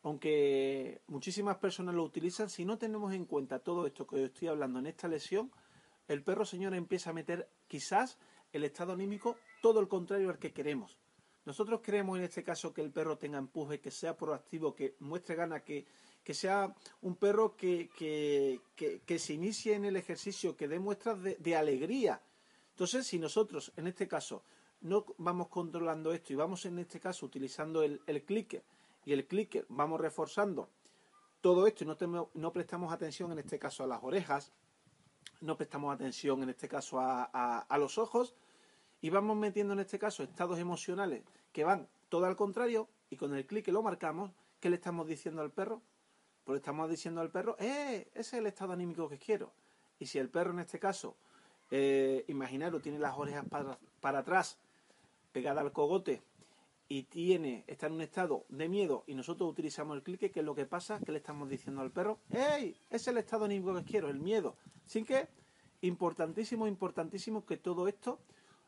aunque 0.05 1.01
muchísimas 1.07 1.57
personas 1.57 1.95
lo 1.95 2.03
utilizan, 2.03 2.47
si 2.47 2.63
no 2.63 2.77
tenemos 2.77 3.12
en 3.12 3.25
cuenta 3.25 3.57
todo 3.57 3.88
esto 3.88 4.05
que 4.05 4.25
estoy 4.25 4.50
hablando 4.50 4.77
en 4.77 4.85
esta 4.85 5.07
lesión, 5.07 5.51
el 6.07 6.21
perro 6.21 6.45
señor 6.45 6.75
empieza 6.75 7.09
a 7.09 7.13
meter 7.13 7.50
quizás 7.67 8.19
el 8.53 8.63
estado 8.65 8.93
anímico 8.93 9.35
todo 9.63 9.79
el 9.79 9.88
contrario 9.88 10.29
al 10.29 10.38
que 10.38 10.53
queremos. 10.53 11.00
Nosotros 11.43 11.81
queremos 11.81 12.19
en 12.19 12.24
este 12.24 12.43
caso 12.43 12.71
que 12.71 12.81
el 12.81 12.91
perro 12.91 13.17
tenga 13.17 13.39
empuje, 13.39 13.79
que 13.79 13.89
sea 13.89 14.15
proactivo, 14.15 14.75
que 14.75 14.95
muestre 15.00 15.33
ganas, 15.33 15.63
que, 15.63 15.88
sea 16.35 16.75
un 17.01 17.15
perro 17.15 17.55
que, 17.57 17.89
que, 18.75 19.19
se 19.19 19.33
inicie 19.33 19.74
en 19.74 19.85
el 19.85 19.95
ejercicio, 19.95 20.55
que 20.55 20.67
dé 20.67 20.77
muestras 20.77 21.17
de, 21.24 21.55
alegría. 21.55 22.21
Entonces, 22.69 23.07
si 23.07 23.17
nosotros 23.17 23.71
en 23.75 23.88
este 23.88 24.07
caso 24.07 24.43
no 24.81 25.03
vamos 25.17 25.47
controlando 25.47 26.13
esto 26.13 26.31
y 26.31 26.35
vamos 26.35 26.63
en 26.67 26.77
este 26.77 27.00
caso 27.00 27.25
utilizando 27.25 27.81
el, 27.81 28.01
el 28.05 28.21
clicker, 28.21 28.63
y 29.05 29.13
el 29.13 29.25
clicker 29.27 29.65
vamos 29.69 30.01
reforzando 30.01 30.69
todo 31.41 31.67
esto 31.67 31.83
y 31.83 31.88
no, 31.88 32.29
no 32.33 32.51
prestamos 32.51 32.91
atención 32.91 33.31
en 33.31 33.39
este 33.39 33.59
caso 33.59 33.83
a 33.83 33.88
las 33.88 34.03
orejas, 34.03 34.51
no 35.41 35.55
prestamos 35.55 35.93
atención 35.93 36.41
en 36.43 36.50
este 36.50 36.67
caso 36.67 37.00
a, 37.00 37.77
los 37.77 37.97
ojos 37.97 38.35
y 39.01 39.09
vamos 39.12 39.38
metiendo 39.38 39.74
en 39.74 39.79
este 39.79 40.00
caso 40.00 40.24
estados 40.24 40.57
emocionales 40.57 41.24
que 41.51 41.63
van 41.63 41.88
todo 42.09 42.25
al 42.25 42.35
contrario 42.35 42.89
y 43.09 43.15
con 43.15 43.35
el 43.35 43.45
clic 43.45 43.67
lo 43.67 43.83
marcamos, 43.83 44.31
¿qué 44.59 44.69
le 44.69 44.77
estamos 44.77 45.07
diciendo 45.07 45.41
al 45.41 45.51
perro? 45.51 45.81
Pues 46.43 46.57
estamos 46.57 46.89
diciendo 46.89 47.21
al 47.21 47.29
perro, 47.29 47.55
¡eh! 47.59 48.07
Ese 48.13 48.19
es 48.19 48.33
el 48.33 48.47
estado 48.47 48.74
anímico 48.74 49.09
que 49.09 49.17
quiero. 49.17 49.51
Y 50.00 50.05
si 50.05 50.19
el 50.19 50.29
perro 50.29 50.51
en 50.51 50.59
este 50.59 50.79
caso, 50.79 51.15
eh, 51.71 52.24
imaginaros, 52.27 52.81
tiene 52.81 53.00
las 53.00 53.17
orejas 53.17 53.45
para, 53.50 53.79
para 54.00 54.19
atrás, 54.19 54.57
pegada 55.31 55.62
al 55.62 55.71
cogote, 55.71 56.21
y 56.88 57.04
tiene, 57.04 57.63
está 57.68 57.88
en 57.88 57.94
un 57.94 58.01
estado 58.01 58.46
de 58.50 58.70
miedo 58.70 59.04
y 59.08 59.15
nosotros 59.15 59.50
utilizamos 59.50 59.98
el 59.98 60.04
clique, 60.04 60.32
¿qué 60.32 60.42
es 60.42 60.46
lo 60.46 60.54
que 60.54 60.65
pasa? 60.65 61.00
¿Qué 61.04 61.12
le 61.12 61.18
estamos 61.18 61.50
diciendo 61.50 61.82
al 61.82 61.92
perro? 61.92 62.20
¡Ey! 62.30 62.75
Es 62.89 63.08
el 63.08 63.18
estado 63.18 63.46
anímico 63.46 63.74
que 63.75 63.84
quiero, 63.84 64.10
el 64.10 64.20
miedo. 64.20 64.56
Así 64.86 65.04
que, 65.04 65.27
importantísimo, 65.82 66.68
importantísimo 66.68 67.46
que 67.46 67.58
todo 67.58 67.88
esto 67.88 68.20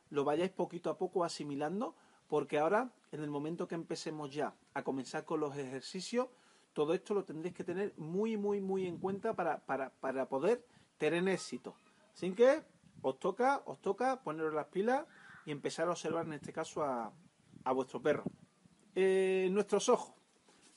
lo 0.10 0.24
vayáis 0.24 0.52
poquito 0.52 0.90
a 0.90 0.98
poco 0.98 1.24
asimilando, 1.24 1.96
porque 2.28 2.58
ahora, 2.58 2.92
en 3.12 3.22
el 3.22 3.30
momento 3.30 3.68
que 3.68 3.76
empecemos 3.76 4.34
ya 4.34 4.56
a 4.74 4.84
comenzar 4.84 5.24
con 5.24 5.40
los 5.40 5.56
ejercicios, 5.56 6.28
todo 6.74 6.94
esto 6.94 7.14
lo 7.14 7.24
tendréis 7.24 7.56
que 7.56 7.64
tener 7.64 7.94
muy, 7.98 8.36
muy, 8.36 8.62
muy 8.62 8.88
en 8.88 8.98
cuenta 8.98 9.36
para, 9.36 9.60
para, 9.66 9.92
para 9.92 10.28
poder 10.28 10.66
tener 10.98 11.28
éxito. 11.28 11.76
Así 12.14 12.32
que, 12.32 12.64
os 13.04 13.20
toca, 13.20 13.62
os 13.66 13.80
toca 13.80 14.24
poneros 14.24 14.54
las 14.54 14.68
pilas 14.68 15.06
y 15.46 15.52
empezar 15.52 15.88
a 15.88 15.92
observar 15.92 16.26
en 16.26 16.34
este 16.34 16.52
caso 16.52 16.84
a, 16.84 17.14
a 17.68 17.74
vuestro 17.74 18.02
perro. 18.02 18.24
Eh, 18.96 19.50
nuestros 19.52 19.90
ojos. 19.90 20.16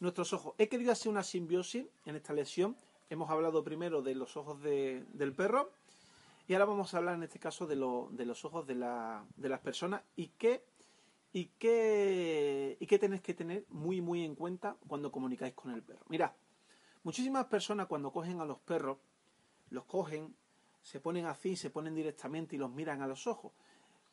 Nuestros 0.01 0.33
ojos. 0.33 0.55
He 0.59 0.69
querido 0.69 0.93
hacer 0.93 1.11
una 1.11 1.23
simbiosis 1.23 1.87
en 2.05 2.17
esta 2.17 2.33
lección. 2.33 2.77
Hemos 3.09 3.31
hablado 3.31 3.63
primero 3.63 4.03
de 4.03 4.15
los 4.15 4.37
ojos 4.37 4.61
del 4.63 5.33
perro 5.35 5.71
y 6.49 6.55
ahora 6.55 6.65
vamos 6.65 6.93
a 6.93 6.99
hablar 6.99 7.15
en 7.15 7.23
este 7.23 7.39
caso 7.39 7.67
de, 7.67 7.77
los 7.77 8.45
ojos 8.45 8.67
de, 8.67 8.75
las 8.75 9.61
personas 9.61 10.03
y 10.17 10.29
qué, 10.29 10.65
y, 11.33 11.47
qué, 11.59 12.77
y 12.81 12.87
qué 12.87 12.99
tenéis 12.99 13.23
que 13.23 13.35
tener 13.35 13.67
muy 13.69 14.01
muy 14.01 14.25
en 14.25 14.35
cuenta 14.35 14.77
cuando 14.87 15.13
comunicáis 15.13 15.55
con 15.55 15.73
el 15.73 15.83
perro. 15.83 16.05
Mirad, 16.09 16.33
muchísimas 17.03 17.47
personas 17.47 17.89
cuando 17.89 18.13
cogen 18.13 18.41
a 18.41 18.45
los 18.45 18.59
perros, 18.59 18.99
los 19.71 19.85
cogen, 19.85 20.35
se 20.83 21.01
ponen 21.01 21.27
así, 21.27 21.57
se 21.57 21.71
ponen 21.71 21.95
directamente 21.95 22.57
y 22.57 22.59
los 22.59 22.71
miran 22.71 23.03
a 23.03 23.07
los 23.07 23.27
ojos. 23.27 23.53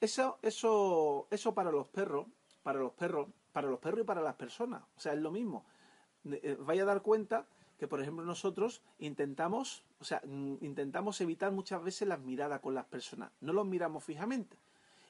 Eso, 0.01 0.37
eso, 0.41 1.27
eso 1.31 1.53
para 1.53 1.71
los 1.71 1.87
perros 1.87 2.27
para 2.63 2.79
los 2.79 2.91
perros, 2.93 3.27
para 3.51 3.69
los 3.69 3.79
perros 3.79 4.01
y 4.01 4.03
para 4.03 4.21
las 4.21 4.35
personas. 4.35 4.83
O 4.95 4.99
sea, 4.99 5.13
es 5.13 5.19
lo 5.19 5.31
mismo. 5.31 5.65
Eh, 6.25 6.57
vaya 6.59 6.83
a 6.83 6.85
dar 6.85 7.01
cuenta 7.01 7.45
que, 7.77 7.87
por 7.87 8.01
ejemplo, 8.01 8.25
nosotros 8.25 8.81
intentamos, 8.99 9.83
o 9.99 10.03
sea, 10.03 10.21
intentamos 10.61 11.21
evitar 11.21 11.51
muchas 11.51 11.83
veces 11.83 12.07
las 12.07 12.19
miradas 12.19 12.59
con 12.59 12.73
las 12.73 12.85
personas. 12.85 13.31
No 13.41 13.53
los 13.53 13.65
miramos 13.65 14.03
fijamente. 14.03 14.57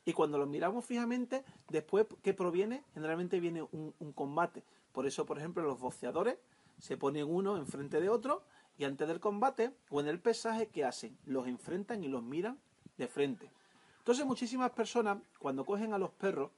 Y 0.06 0.14
cuando 0.14 0.38
los 0.38 0.48
miramos 0.48 0.86
fijamente, 0.86 1.44
después, 1.70 2.08
¿qué 2.24 2.34
proviene? 2.34 2.84
Generalmente 2.94 3.40
viene 3.40 3.64
un, 3.64 3.94
un 4.00 4.12
combate. 4.14 4.64
Por 4.94 5.06
eso, 5.06 5.26
por 5.26 5.38
ejemplo, 5.38 5.64
los 5.64 5.80
boxeadores 5.80 6.38
se 6.80 6.98
ponen 6.98 7.26
uno 7.30 7.58
enfrente 7.58 8.00
de 8.00 8.10
otro 8.10 8.44
y 8.78 8.84
antes 8.84 9.08
del 9.08 9.20
combate 9.20 9.74
o 9.90 10.00
en 10.00 10.08
el 10.08 10.20
pesaje, 10.20 10.68
¿qué 10.68 10.86
hacen? 10.86 11.18
Los 11.26 11.48
enfrentan 11.48 12.04
y 12.04 12.08
los 12.08 12.24
miran 12.24 12.60
de 12.98 13.08
frente. 13.08 13.52
Entonces, 14.00 14.26
muchísimas 14.26 14.72
personas, 14.72 15.18
cuando 15.40 15.66
cogen 15.66 15.94
a 15.94 15.98
los 15.98 16.12
perros, 16.12 16.52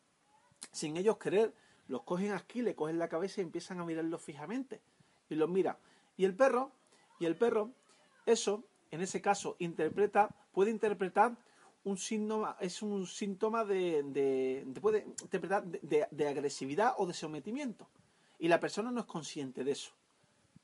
sin 0.72 0.98
ellos 0.98 1.18
querer, 1.18 1.54
los 1.88 2.04
cogen 2.04 2.34
aquí, 2.34 2.62
le 2.62 2.76
cogen 2.76 3.00
la 3.00 3.10
cabeza 3.10 3.42
y 3.42 3.44
empiezan 3.44 3.80
a 3.80 3.86
mirarlos 3.86 4.22
fijamente. 4.22 4.82
Y 5.30 5.36
los 5.36 5.50
mira. 5.50 5.78
Y 6.18 6.26
el 6.26 6.36
perro, 6.36 6.72
y 7.20 7.26
el 7.26 7.36
perro, 7.36 7.72
eso, 8.26 8.64
en 8.92 9.02
ese 9.02 9.22
caso, 9.22 9.56
interpreta, 9.60 10.30
puede 10.52 10.72
interpretar 10.72 11.38
un 11.84 11.98
síntoma, 11.98 12.58
es 12.60 12.82
un 12.82 13.08
síntoma 13.08 13.64
de, 13.66 14.04
de, 14.04 14.80
puede 14.82 15.06
interpretar 15.22 15.66
de, 15.66 16.08
de, 16.10 16.28
agresividad 16.28 16.94
o 16.98 17.06
de 17.06 17.14
sometimiento. 17.14 17.88
Y 18.38 18.48
la 18.48 18.60
persona 18.60 18.92
no 18.92 19.02
es 19.02 19.06
consciente 19.06 19.64
de 19.64 19.72
eso. 19.72 19.92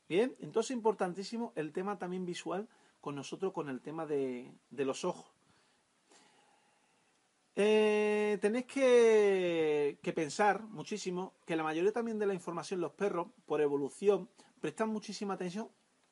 Bien, 0.07 0.35
entonces 0.39 0.71
importantísimo 0.71 1.51
el 1.55 1.71
tema 1.71 1.97
también 1.97 2.25
visual 2.25 2.67
con 3.01 3.15
nosotros, 3.15 3.53
con 3.53 3.69
el 3.69 3.81
tema 3.81 4.05
de, 4.05 4.51
de 4.69 4.85
los 4.85 5.03
ojos. 5.03 5.25
Eh, 7.57 8.37
tenéis 8.41 8.65
que, 8.65 10.13
pensar 10.13 10.61
muchísimo 10.63 11.33
que 11.45 11.55
la 11.55 11.63
mayoría 11.63 11.93
también 11.93 12.19
de 12.19 12.25
la 12.25 12.33
información, 12.33 12.81
los 12.81 12.91
perros, 12.91 13.27
por 13.45 13.61
evolución, 13.61 14.29
prestan 14.59 14.89
muchísima 14.89 15.35
atención, 15.35 15.69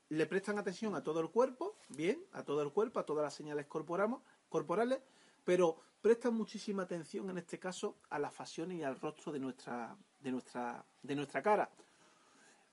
le 0.10 0.26
prestan 0.26 0.58
atención 0.58 0.96
a 0.96 1.04
todo 1.04 1.20
el 1.20 1.30
cuerpo, 1.30 1.76
bien, 1.90 2.24
a 2.32 2.44
todo 2.44 2.62
el 2.62 2.72
cuerpo, 2.72 3.00
a 3.00 3.06
todas 3.06 3.24
las 3.24 3.34
señales 3.34 3.66
corporales, 3.66 5.00
pero 5.44 5.82
prestan 6.02 6.34
muchísima 6.34 6.84
atención 6.84 7.30
en 7.30 7.38
este 7.38 7.60
caso 7.60 7.98
a 8.10 8.20
las 8.20 8.34
facciones 8.34 8.78
y 8.78 8.84
al 8.84 9.00
rostro 9.00 9.32
de 9.34 9.40
nuestra, 9.40 9.98
de 10.22 10.32
nuestra, 10.32 10.86
de 11.02 11.16
nuestra 11.16 11.42
cara. 11.42 11.70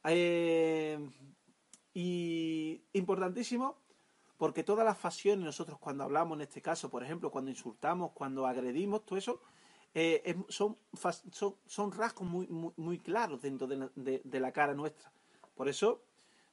Eh, 0.04 1.10
y 1.92 2.80
importantísimo 2.92 3.79
porque 4.40 4.64
todas 4.64 4.86
las 4.86 4.96
facciones, 4.96 5.44
nosotros 5.44 5.78
cuando 5.78 6.02
hablamos 6.02 6.36
en 6.36 6.40
este 6.40 6.62
caso, 6.62 6.88
por 6.88 7.04
ejemplo, 7.04 7.30
cuando 7.30 7.50
insultamos, 7.50 8.12
cuando 8.12 8.46
agredimos, 8.46 9.04
todo 9.04 9.18
eso, 9.18 9.42
eh, 9.92 10.34
son, 10.48 10.78
son, 11.66 11.92
rasgos 11.92 12.26
muy, 12.26 12.46
muy, 12.48 12.98
claros 13.00 13.42
dentro 13.42 13.66
de 13.66 14.40
la, 14.40 14.52
cara 14.52 14.72
nuestra. 14.72 15.12
Por 15.54 15.68
eso, 15.68 16.00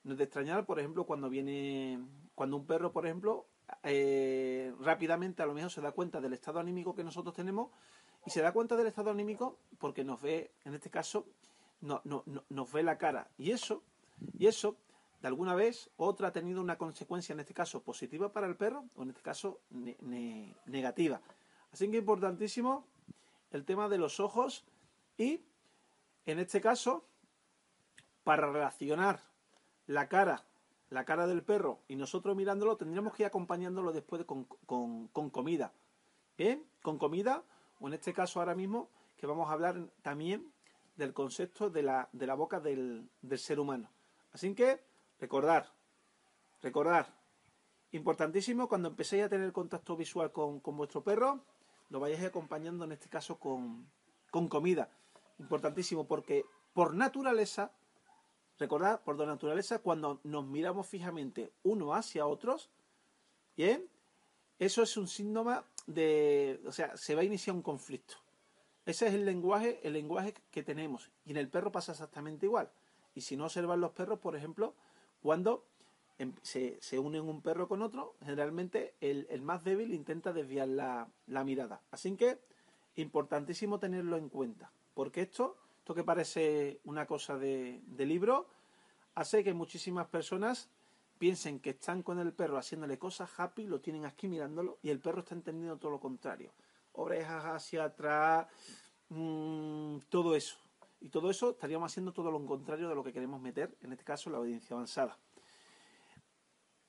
no 0.03 0.11
es 0.11 0.17
de 0.17 0.25
extrañar, 0.25 0.65
por 0.65 0.79
ejemplo, 0.79 1.05
cuando 1.05 1.29
viene, 1.29 1.97
cuando 2.35 2.57
un 2.57 2.65
perro, 2.65 2.91
por 2.91 3.05
ejemplo, 3.05 3.45
eh, 3.83 4.73
rápidamente 4.81 5.41
a 5.41 5.45
lo 5.45 5.53
mejor 5.53 5.71
se 5.71 5.79
da 5.79 5.93
cuenta 5.93 6.19
del 6.19 6.33
estado 6.33 6.59
anímico 6.59 6.93
que 6.93 7.05
nosotros 7.05 7.33
tenemos 7.33 7.69
y 8.25 8.31
se 8.31 8.41
da 8.41 8.51
cuenta 8.51 8.75
del 8.75 8.87
estado 8.87 9.11
anímico 9.11 9.59
porque 9.77 10.03
nos 10.03 10.21
ve, 10.21 10.51
en 10.65 10.73
este 10.73 10.89
caso, 10.89 11.25
no, 11.79 12.01
no, 12.03 12.25
nos 12.49 12.69
ve 12.69 12.83
la 12.83 12.97
cara. 12.97 13.29
Y 13.37 13.51
eso, 13.51 13.81
y 14.37 14.47
eso 14.47 14.75
de 15.21 15.27
alguna 15.27 15.55
vez, 15.55 15.89
otra 15.97 16.27
ha 16.27 16.31
tenido 16.31 16.61
una 16.61 16.77
consecuencia, 16.77 17.33
en 17.33 17.39
este 17.39 17.53
caso 17.53 17.81
positiva 17.81 18.31
para 18.31 18.47
el 18.47 18.55
perro, 18.55 18.85
o 18.95 19.03
en 19.03 19.09
este 19.09 19.21
caso 19.21 19.61
negativa. 20.65 21.21
Así 21.71 21.89
que 21.89 21.97
importantísimo 21.97 22.85
el 23.51 23.65
tema 23.65 23.89
de 23.89 23.97
los 23.97 24.19
ojos 24.19 24.65
y, 25.17 25.41
en 26.25 26.39
este 26.39 26.61
caso, 26.61 27.05
para 28.23 28.51
relacionar 28.51 29.21
la 29.87 30.07
cara, 30.07 30.43
la 30.89 31.03
cara 31.03 31.25
del 31.27 31.43
perro 31.43 31.79
y 31.87 31.95
nosotros 31.95 32.35
mirándolo, 32.35 32.77
tendríamos 32.77 33.13
que 33.13 33.23
ir 33.23 33.27
acompañándolo 33.27 33.91
después 33.91 34.23
con, 34.25 34.45
comida. 35.29 35.73
¿Bien? 36.37 36.63
Con 36.83 36.99
comida, 36.99 37.43
o 37.79 37.87
en 37.87 37.95
este 37.95 38.13
caso 38.13 38.39
ahora 38.39 38.53
mismo, 38.53 38.89
que 39.17 39.25
vamos 39.25 39.49
a 39.49 39.53
hablar 39.53 39.89
también 40.03 40.53
del 40.95 41.13
concepto 41.13 41.71
de 41.71 41.81
la, 41.81 42.09
de 42.11 42.27
la 42.27 42.35
boca 42.35 42.59
del, 42.59 43.09
del 43.21 43.39
ser 43.39 43.59
humano. 43.59 43.89
Así 44.31 44.53
que 44.53 44.83
Recordar, 45.19 45.73
recordar, 46.61 47.13
importantísimo 47.91 48.67
cuando 48.67 48.89
empecéis 48.89 49.23
a 49.23 49.29
tener 49.29 49.51
contacto 49.51 49.95
visual 49.95 50.31
con, 50.31 50.61
vuestro 50.61 51.03
perro, 51.03 51.43
lo 51.89 51.99
vayáis 51.99 52.25
acompañando 52.25 52.85
en 52.85 52.91
este 52.91 53.09
caso 53.09 53.39
con, 53.39 53.89
comida. 54.49 54.89
Importantísimo 55.39 56.07
porque 56.07 56.45
por 56.73 56.93
naturaleza, 56.93 57.71
recordad, 58.59 59.01
por 59.01 59.17
naturaleza, 59.25 59.79
cuando 59.79 60.19
nos 60.23 60.45
miramos 60.45 60.87
fijamente 60.87 61.51
uno 61.63 61.95
hacia 61.95 62.27
otros, 62.27 62.69
¿bien? 63.55 63.89
Eso 64.59 64.83
es 64.83 64.97
un 64.97 65.07
síntoma 65.07 65.65
de, 65.87 66.61
o 66.65 66.71
sea, 66.71 66.95
se 66.97 67.15
va 67.15 67.21
a 67.21 67.25
iniciar 67.25 67.55
un 67.55 67.61
conflicto. 67.63 68.15
Ese 68.85 69.07
es 69.07 69.13
el 69.15 69.25
lenguaje, 69.25 69.79
el 69.83 69.93
lenguaje 69.93 70.33
que 70.51 70.63
tenemos. 70.63 71.11
Y 71.25 71.31
en 71.31 71.37
el 71.37 71.49
perro 71.49 71.71
pasa 71.71 71.91
exactamente 71.91 72.45
igual. 72.45 72.71
Y 73.13 73.21
si 73.21 73.35
no 73.35 73.45
observan 73.45 73.81
los 73.81 73.91
perros, 73.91 74.19
por 74.19 74.35
ejemplo, 74.35 74.75
cuando 75.27 75.65
em, 76.19 76.31
se, 76.41 76.77
se 76.79 76.97
unen 76.97 77.27
un 77.27 77.41
perro 77.41 77.67
con 77.67 77.81
otro, 77.81 78.15
generalmente 78.23 78.93
el, 79.01 79.41
más 79.41 79.61
débil 79.61 79.93
intenta 79.93 80.31
desviar 80.31 80.69
la, 80.69 81.43
mirada. 81.43 81.81
Así 81.91 82.15
que, 82.15 82.39
importantísimo 82.95 83.77
tenerlo 83.77 84.15
en 84.15 84.29
cuenta, 84.29 84.71
porque 84.93 85.23
esto, 85.23 85.57
esto 85.79 85.93
que 85.93 86.05
parece 86.05 86.79
una 86.85 87.05
cosa 87.05 87.37
de, 87.37 87.81
libro, 87.97 88.47
hace 89.15 89.43
que 89.43 89.53
muchísimas 89.53 90.07
personas 90.07 90.69
piensen 91.17 91.59
que 91.59 91.71
están 91.71 92.03
con 92.03 92.19
el 92.19 92.31
perro 92.31 92.57
haciéndole 92.57 92.97
cosas 92.97 93.29
happy, 93.37 93.65
lo 93.65 93.81
tienen 93.81 94.05
aquí 94.05 94.29
mirándolo 94.29 94.77
y 94.81 94.91
el 94.91 95.01
perro 95.01 95.19
está 95.19 95.35
entendiendo 95.35 95.75
todo 95.75 95.91
lo 95.91 95.99
contrario. 95.99 96.53
Orejas 96.93 97.43
hacia 97.43 97.83
atrás, 97.83 98.47
mm, 99.09 99.97
todo 100.07 100.37
eso. 100.37 100.57
Y 100.99 101.09
todo 101.09 101.29
eso 101.29 101.51
estaríamos 101.51 101.91
haciendo 101.91 102.11
todo 102.11 102.31
lo 102.31 102.43
contrario 102.45 102.89
de 102.89 102.95
lo 102.95 103.03
que 103.03 103.13
queremos 103.13 103.39
meter, 103.39 103.75
en 103.81 103.91
este 103.91 104.03
caso 104.03 104.29
la 104.29 104.37
audiencia 104.37 104.75
avanzada. 104.75 105.17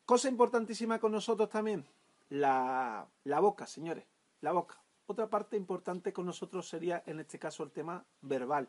Cosa 0.07 0.29
importantísima 0.29 0.99
con 0.99 1.13
nosotros 1.13 1.51
también, 1.51 1.87
la, 2.31 3.07
boca, 3.25 3.67
señores, 3.67 4.07
la 4.41 4.53
boca. 4.53 4.81
Otra 5.07 5.29
parte 5.29 5.57
importante 5.57 6.13
con 6.13 6.27
nosotros 6.27 6.67
sería, 6.67 7.03
en 7.07 7.21
este 7.21 7.39
caso, 7.39 7.63
el 7.63 7.71
tema 7.71 8.05
verbal, 8.23 8.69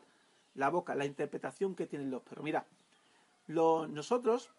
la 0.54 0.68
boca, 0.68 0.94
la 0.94 1.06
interpretación 1.06 1.74
que 1.74 1.86
tienen 1.86 2.10
los 2.10 2.22
perros. 2.22 2.44
Mira, 2.44 2.66
nosotros, 3.46 4.50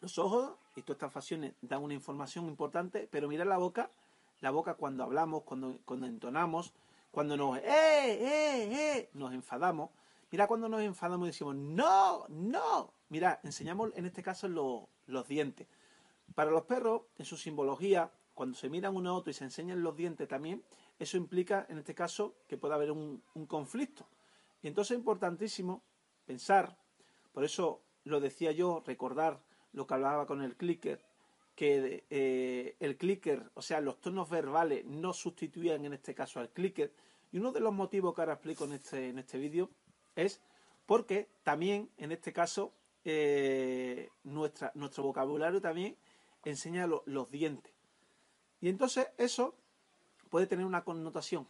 los 0.00 0.18
ojos 0.18 0.52
y 0.76 0.82
todas 0.82 0.96
estas 0.96 1.12
facciones 1.12 1.54
dan 1.62 1.82
una 1.82 1.94
información 1.94 2.46
importante, 2.46 3.08
pero 3.10 3.28
mira 3.28 3.44
la 3.44 3.58
boca, 3.58 3.90
la 4.40 4.52
boca 4.52 4.74
cuando 4.74 5.02
hablamos, 5.02 5.42
cuando, 5.42 5.78
cuando 5.84 6.06
entonamos, 6.06 6.72
cuando 7.10 7.36
nos, 7.36 7.58
¡eh, 7.58 7.62
eh, 7.64 8.68
eh! 8.70 9.10
Nos 9.14 9.32
enfadamos. 9.32 9.90
Mira 10.30 10.46
cuando 10.46 10.68
nos 10.68 10.82
enfadamos 10.82 11.26
y 11.26 11.30
decimos, 11.30 11.56
¡no, 11.56 12.26
no! 12.28 12.92
Mira, 13.08 13.40
enseñamos 13.42 13.92
en 13.96 14.04
este 14.04 14.22
caso 14.22 14.46
los, 14.48 15.28
dientes. 15.28 15.66
Para 16.34 16.50
los 16.50 16.64
perros, 16.64 17.02
en 17.16 17.24
su 17.24 17.38
simbología, 17.38 18.12
cuando 18.34 18.56
se 18.56 18.68
miran 18.68 18.94
uno 18.94 19.10
a 19.10 19.14
otro 19.14 19.30
y 19.30 19.34
se 19.34 19.44
enseñan 19.44 19.82
los 19.82 19.96
dientes 19.96 20.28
también, 20.28 20.62
eso 20.98 21.16
implica, 21.16 21.66
en 21.70 21.78
este 21.78 21.94
caso, 21.94 22.36
que 22.46 22.58
puede 22.58 22.74
haber 22.74 22.90
un, 22.90 23.22
conflicto. 23.46 24.06
Y 24.60 24.68
entonces 24.68 24.92
es 24.92 24.98
importantísimo 24.98 25.82
pensar, 26.26 26.76
por 27.32 27.44
eso 27.44 27.82
lo 28.04 28.20
decía 28.20 28.52
yo, 28.52 28.82
recordar 28.84 29.40
lo 29.72 29.86
que 29.86 29.94
hablaba 29.94 30.26
con 30.26 30.42
el 30.42 30.56
clicker, 30.56 31.07
que 31.58 32.04
eh, 32.08 32.76
el 32.78 32.96
clicker, 32.96 33.50
o 33.54 33.62
sea, 33.62 33.80
los 33.80 34.00
tonos 34.00 34.30
verbales 34.30 34.84
no 34.84 35.12
sustituían 35.12 35.84
en 35.84 35.92
este 35.92 36.14
caso 36.14 36.38
al 36.38 36.50
clicker. 36.50 36.92
Y 37.32 37.38
uno 37.38 37.50
de 37.50 37.58
los 37.58 37.74
motivos 37.74 38.14
que 38.14 38.20
ahora 38.20 38.34
explico 38.34 38.66
en 38.66 38.74
este, 38.74 39.08
en 39.08 39.18
este 39.18 39.38
vídeo 39.38 39.68
es 40.14 40.40
porque 40.86 41.28
también 41.42 41.90
en 41.96 42.12
este 42.12 42.32
caso 42.32 42.72
eh, 43.04 44.08
nuestra, 44.22 44.70
nuestro 44.76 45.02
vocabulario 45.02 45.60
también 45.60 45.96
enseña 46.44 46.86
los 46.86 47.28
dientes. 47.28 47.72
Y 48.60 48.68
entonces 48.68 49.08
eso 49.16 49.56
puede 50.30 50.46
tener 50.46 50.64
una 50.64 50.84
connotación 50.84 51.48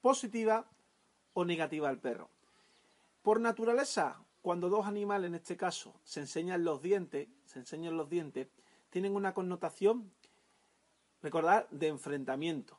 positiva 0.00 0.68
o 1.32 1.44
negativa 1.44 1.88
al 1.88 2.00
perro. 2.00 2.28
Por 3.22 3.40
naturaleza, 3.40 4.20
cuando 4.40 4.68
dos 4.68 4.84
animales, 4.84 5.28
en 5.28 5.36
este 5.36 5.56
caso, 5.56 5.94
se 6.02 6.18
enseñan 6.18 6.64
los 6.64 6.82
dientes, 6.82 7.28
se 7.44 7.60
enseñan 7.60 7.96
los 7.96 8.10
dientes, 8.10 8.48
tienen 8.92 9.16
una 9.16 9.32
connotación, 9.32 10.12
recordar, 11.22 11.66
de 11.70 11.88
enfrentamiento, 11.88 12.76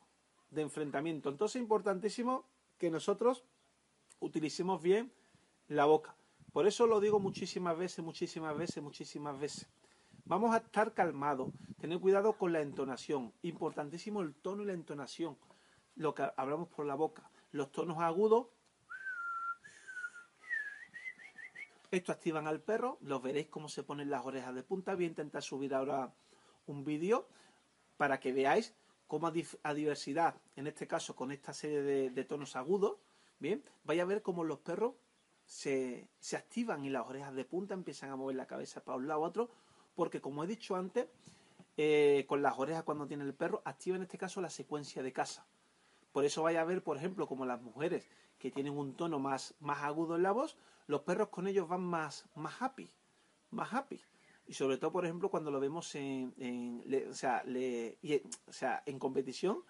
de 0.50 0.62
enfrentamiento. 0.62 1.28
Entonces 1.28 1.56
es 1.56 1.62
importantísimo 1.62 2.44
que 2.78 2.88
nosotros 2.88 3.44
utilicemos 4.20 4.80
bien 4.80 5.12
la 5.66 5.86
boca. 5.86 6.14
Por 6.52 6.68
eso 6.68 6.86
lo 6.86 7.00
digo 7.00 7.18
muchísimas 7.18 7.76
veces, 7.76 8.04
muchísimas 8.04 8.56
veces, 8.56 8.80
muchísimas 8.80 9.40
veces. 9.40 9.66
Vamos 10.24 10.54
a 10.54 10.58
estar 10.58 10.94
calmados, 10.94 11.52
tener 11.80 11.98
cuidado 11.98 12.34
con 12.34 12.52
la 12.52 12.60
entonación. 12.60 13.32
Importantísimo 13.42 14.22
el 14.22 14.36
tono 14.36 14.62
y 14.62 14.66
la 14.66 14.72
entonación. 14.72 15.36
Lo 15.96 16.14
que 16.14 16.30
hablamos 16.36 16.68
por 16.68 16.86
la 16.86 16.94
boca. 16.94 17.28
Los 17.50 17.72
tonos 17.72 17.98
agudos. 17.98 18.46
Esto 21.94 22.10
activan 22.10 22.48
al 22.48 22.60
perro. 22.60 22.98
Los 23.02 23.22
veréis 23.22 23.46
cómo 23.46 23.68
se 23.68 23.84
ponen 23.84 24.10
las 24.10 24.26
orejas 24.26 24.52
de 24.52 24.64
punta. 24.64 24.96
Voy 24.96 25.04
a 25.04 25.08
intentar 25.08 25.44
subir 25.44 25.72
ahora 25.72 26.12
un 26.66 26.84
vídeo 26.84 27.28
para 27.96 28.18
que 28.18 28.32
veáis 28.32 28.74
cómo 29.06 29.28
a, 29.28 29.74
diversidad, 29.74 30.34
en 30.56 30.66
este 30.66 30.88
caso 30.88 31.14
con 31.14 31.30
esta 31.30 31.52
serie 31.52 31.82
de, 31.82 32.24
tonos 32.24 32.56
agudos, 32.56 32.96
bien, 33.38 33.62
vaya 33.84 34.02
a 34.02 34.06
ver 34.06 34.22
cómo 34.22 34.42
los 34.42 34.58
perros 34.58 34.94
se, 35.44 36.08
activan 36.32 36.84
y 36.84 36.90
las 36.90 37.06
orejas 37.06 37.32
de 37.32 37.44
punta 37.44 37.74
empiezan 37.74 38.10
a 38.10 38.16
mover 38.16 38.34
la 38.34 38.46
cabeza 38.46 38.82
para 38.82 38.98
un 38.98 39.06
lado 39.06 39.24
a 39.24 39.28
otro, 39.28 39.50
porque 39.94 40.20
como 40.20 40.42
he 40.42 40.48
dicho 40.48 40.74
antes, 40.74 41.06
eh, 41.76 42.24
con 42.26 42.42
las 42.42 42.58
orejas 42.58 42.82
cuando 42.82 43.06
tiene 43.06 43.22
el 43.22 43.34
perro, 43.34 43.62
activa 43.64 43.94
en 43.94 44.02
este 44.02 44.18
caso 44.18 44.40
la 44.40 44.50
secuencia 44.50 45.00
de 45.00 45.12
casa. 45.12 45.46
Por 46.14 46.24
eso 46.24 46.44
vaya 46.44 46.60
a 46.60 46.64
ver, 46.64 46.80
por 46.80 46.96
ejemplo, 46.96 47.26
como 47.26 47.44
las 47.44 47.60
mujeres 47.60 48.08
que 48.38 48.52
tienen 48.52 48.78
un 48.78 48.94
tono 48.94 49.18
más, 49.18 49.56
más 49.58 49.82
agudo 49.82 50.14
en 50.14 50.22
la 50.22 50.30
voz, 50.30 50.56
los 50.86 51.00
perros 51.00 51.28
con 51.30 51.48
ellos 51.48 51.66
van 51.66 51.82
más, 51.82 52.28
más 52.36 52.62
happy, 52.62 52.88
más 53.50 53.74
happy. 53.74 54.00
Y 54.46 54.54
sobre 54.54 54.78
todo, 54.78 54.92
por 54.92 55.04
ejemplo, 55.04 55.28
cuando 55.28 55.50
lo 55.50 55.58
vemos 55.58 55.92
en, 55.96 56.32
sea, 57.10 57.42
o 58.46 58.52
sea, 58.52 58.84
en 58.86 59.00
competición, 59.00 59.64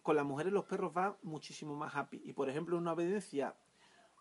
con 0.00 0.14
las 0.14 0.24
mujeres 0.24 0.52
los 0.52 0.64
perros 0.64 0.94
van 0.94 1.16
muchísimo 1.24 1.74
más 1.74 1.92
happy. 1.96 2.22
Y 2.24 2.34
por 2.34 2.48
ejemplo, 2.48 2.78
una 2.78 2.92
obediencia 2.92 3.56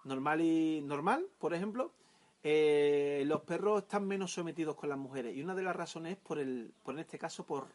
normal 0.05 0.41
y 0.41 0.81
normal, 0.81 1.27
por 1.37 1.53
ejemplo, 1.53 1.93
eh, 2.41 3.21
los 3.27 3.41
perros 3.41 3.83
están 3.83 4.07
menos 4.07 4.33
sometidos 4.33 4.75
con 4.75 4.89
las 4.89 4.97
mujeres. 4.97 5.35
Y 5.35 5.43
una 5.43 5.53
de 5.53 5.61
las 5.61 5.75
razones 5.75 6.13
es 6.13 6.17
por 6.17 6.39
el, 6.39 6.73
por 6.81 6.95
en 6.95 7.01
este 7.01 7.19
caso, 7.19 7.45
por, 7.45 7.67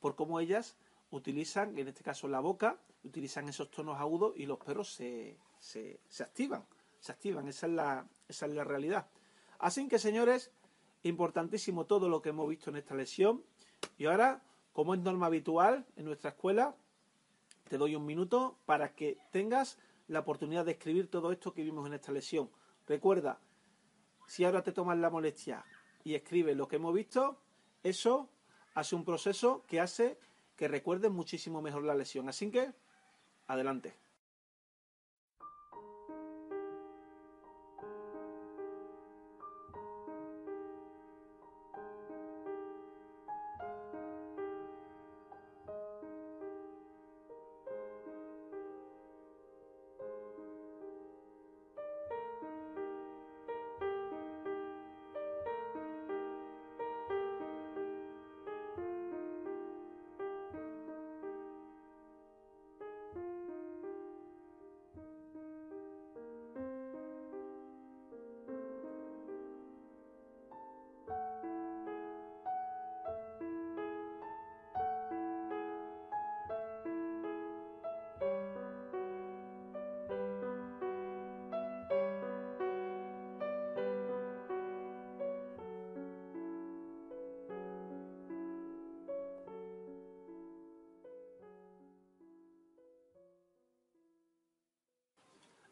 por 0.00 0.16
cómo 0.16 0.40
ellas 0.40 0.78
utilizan, 1.16 1.76
en 1.78 1.88
este 1.88 2.02
caso 2.02 2.28
la 2.28 2.40
boca, 2.40 2.78
utilizan 3.04 3.48
esos 3.48 3.70
tonos 3.70 3.98
agudos 3.98 4.34
y 4.36 4.46
los 4.46 4.58
perros 4.58 4.92
se, 4.94 5.38
se, 5.58 6.00
se 6.08 6.22
activan, 6.22 6.64
se 7.00 7.12
activan, 7.12 7.48
esa 7.48 7.66
es, 7.66 7.72
la, 7.72 8.06
esa 8.28 8.46
es 8.46 8.52
la 8.52 8.64
realidad. 8.64 9.06
Así 9.58 9.88
que 9.88 9.98
señores, 9.98 10.50
importantísimo 11.02 11.86
todo 11.86 12.08
lo 12.08 12.20
que 12.20 12.30
hemos 12.30 12.48
visto 12.48 12.70
en 12.70 12.76
esta 12.76 12.94
lección. 12.94 13.42
Y 13.98 14.06
ahora, 14.06 14.42
como 14.72 14.94
es 14.94 15.00
norma 15.00 15.26
habitual 15.26 15.86
en 15.96 16.04
nuestra 16.04 16.30
escuela, 16.30 16.74
te 17.68 17.78
doy 17.78 17.94
un 17.94 18.06
minuto 18.06 18.58
para 18.66 18.94
que 18.94 19.18
tengas 19.30 19.78
la 20.08 20.20
oportunidad 20.20 20.64
de 20.64 20.72
escribir 20.72 21.10
todo 21.10 21.32
esto 21.32 21.52
que 21.52 21.62
vimos 21.62 21.86
en 21.86 21.94
esta 21.94 22.12
lección. 22.12 22.50
Recuerda, 22.86 23.40
si 24.26 24.44
ahora 24.44 24.62
te 24.62 24.72
tomas 24.72 24.98
la 24.98 25.10
molestia 25.10 25.64
y 26.04 26.14
escribes 26.14 26.56
lo 26.56 26.68
que 26.68 26.76
hemos 26.76 26.94
visto, 26.94 27.40
eso 27.82 28.28
hace 28.74 28.94
un 28.94 29.04
proceso 29.04 29.64
que 29.66 29.80
hace 29.80 30.18
que 30.56 30.68
recuerdes 30.68 31.10
muchísimo 31.10 31.62
mejor 31.62 31.84
la 31.84 31.94
lección. 31.94 32.28
Así 32.28 32.50
que, 32.50 32.72
adelante. 33.46 33.94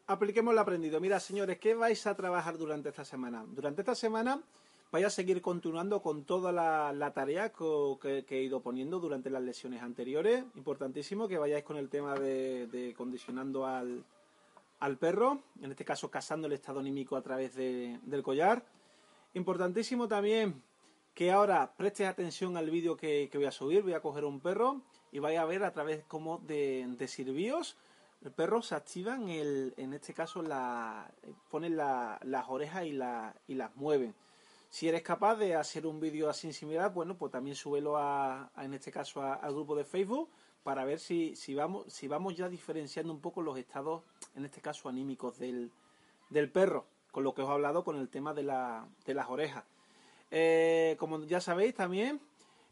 Apliquemos 0.07 0.53
lo 0.53 0.61
aprendido. 0.61 0.99
Mira, 0.99 1.19
señores, 1.19 1.57
¿qué 1.59 1.73
vais 1.73 2.05
a 2.07 2.15
trabajar 2.15 2.57
durante 2.57 2.89
esta 2.89 3.05
semana? 3.05 3.45
Durante 3.47 3.81
esta 3.81 3.95
semana 3.95 4.41
vais 4.91 5.05
a 5.05 5.09
seguir 5.09 5.41
continuando 5.41 6.01
con 6.01 6.23
toda 6.23 6.51
la, 6.51 7.11
tarea 7.13 7.51
que, 7.51 8.25
he 8.29 8.41
ido 8.43 8.61
poniendo 8.61 8.99
durante 8.99 9.29
las 9.29 9.43
lesiones 9.43 9.81
anteriores. 9.81 10.43
Importantísimo 10.55 11.27
que 11.27 11.37
vayáis 11.37 11.63
con 11.63 11.77
el 11.77 11.89
tema 11.89 12.15
de, 12.15 12.93
condicionando 12.95 13.65
al, 13.65 14.05
perro, 14.99 15.39
en 15.61 15.71
este 15.71 15.83
caso 15.83 16.11
casando 16.11 16.47
el 16.47 16.53
estado 16.53 16.79
anímico 16.79 17.15
a 17.15 17.21
través 17.21 17.55
del 17.55 18.23
collar. 18.23 18.63
Importantísimo 19.33 20.07
también 20.07 20.61
que 21.13 21.31
ahora 21.31 21.73
prestes 21.75 22.07
atención 22.07 22.57
al 22.57 22.69
vídeo 22.69 22.95
que, 22.95 23.29
voy 23.33 23.45
a 23.45 23.51
subir. 23.51 23.81
Voy 23.81 23.93
a 23.93 24.01
coger 24.01 24.25
un 24.25 24.39
perro 24.39 24.81
y 25.11 25.19
vais 25.19 25.39
a 25.39 25.45
ver 25.45 25.63
a 25.63 25.71
través 25.71 26.03
como 26.05 26.37
de, 26.39 26.85
de 26.97 27.07
sirvíos 27.07 27.75
el 28.25 28.31
perro 28.31 28.63
se 28.63 28.73
activan, 28.73 29.29
el, 29.29 29.75
en 29.77 29.93
este 29.93 30.11
caso 30.13 30.41
la, 30.41 31.11
ponen 31.49 31.77
las 31.77 32.49
orejas 32.49 32.83
y, 32.85 32.91
la, 32.91 33.35
y 33.47 33.53
las 33.53 33.75
mueven. 33.75 34.15
Si 34.71 34.89
eres 34.89 35.03
capaz 35.03 35.35
de 35.35 35.55
hacer 35.55 35.85
un 35.85 35.99
vídeo 35.99 36.27
así 36.27 36.51
similar, 36.51 36.91
bueno, 36.91 37.15
pues 37.15 37.31
también 37.31 37.55
súbelo 37.55 37.97
a, 37.97 38.49
en 38.57 38.73
este 38.73 38.91
caso 38.91 39.21
al 39.21 39.53
grupo 39.53 39.75
de 39.75 39.85
Facebook 39.85 40.27
para 40.63 40.83
ver 40.85 40.99
si, 40.99 41.35
si, 41.35 41.53
vamos, 41.53 41.85
si 41.93 42.07
vamos 42.07 42.35
ya 42.35 42.49
diferenciando 42.49 43.13
un 43.13 43.21
poco 43.21 43.43
los 43.43 43.59
estados, 43.59 44.01
en 44.35 44.43
este 44.43 44.59
caso 44.59 44.89
anímicos 44.89 45.37
del, 45.37 45.71
del 46.31 46.51
perro, 46.51 46.87
con 47.11 47.23
lo 47.23 47.35
que 47.35 47.43
os 47.43 47.49
he 47.49 47.51
hablado 47.51 47.83
con 47.83 47.95
el 47.95 48.09
tema 48.09 48.33
de, 48.33 48.41
la, 48.41 48.87
de 49.05 49.13
las 49.13 49.29
orejas. 49.29 49.63
Eh, 50.31 50.95
como 50.97 51.23
ya 51.25 51.39
sabéis 51.39 51.75
también, 51.75 52.19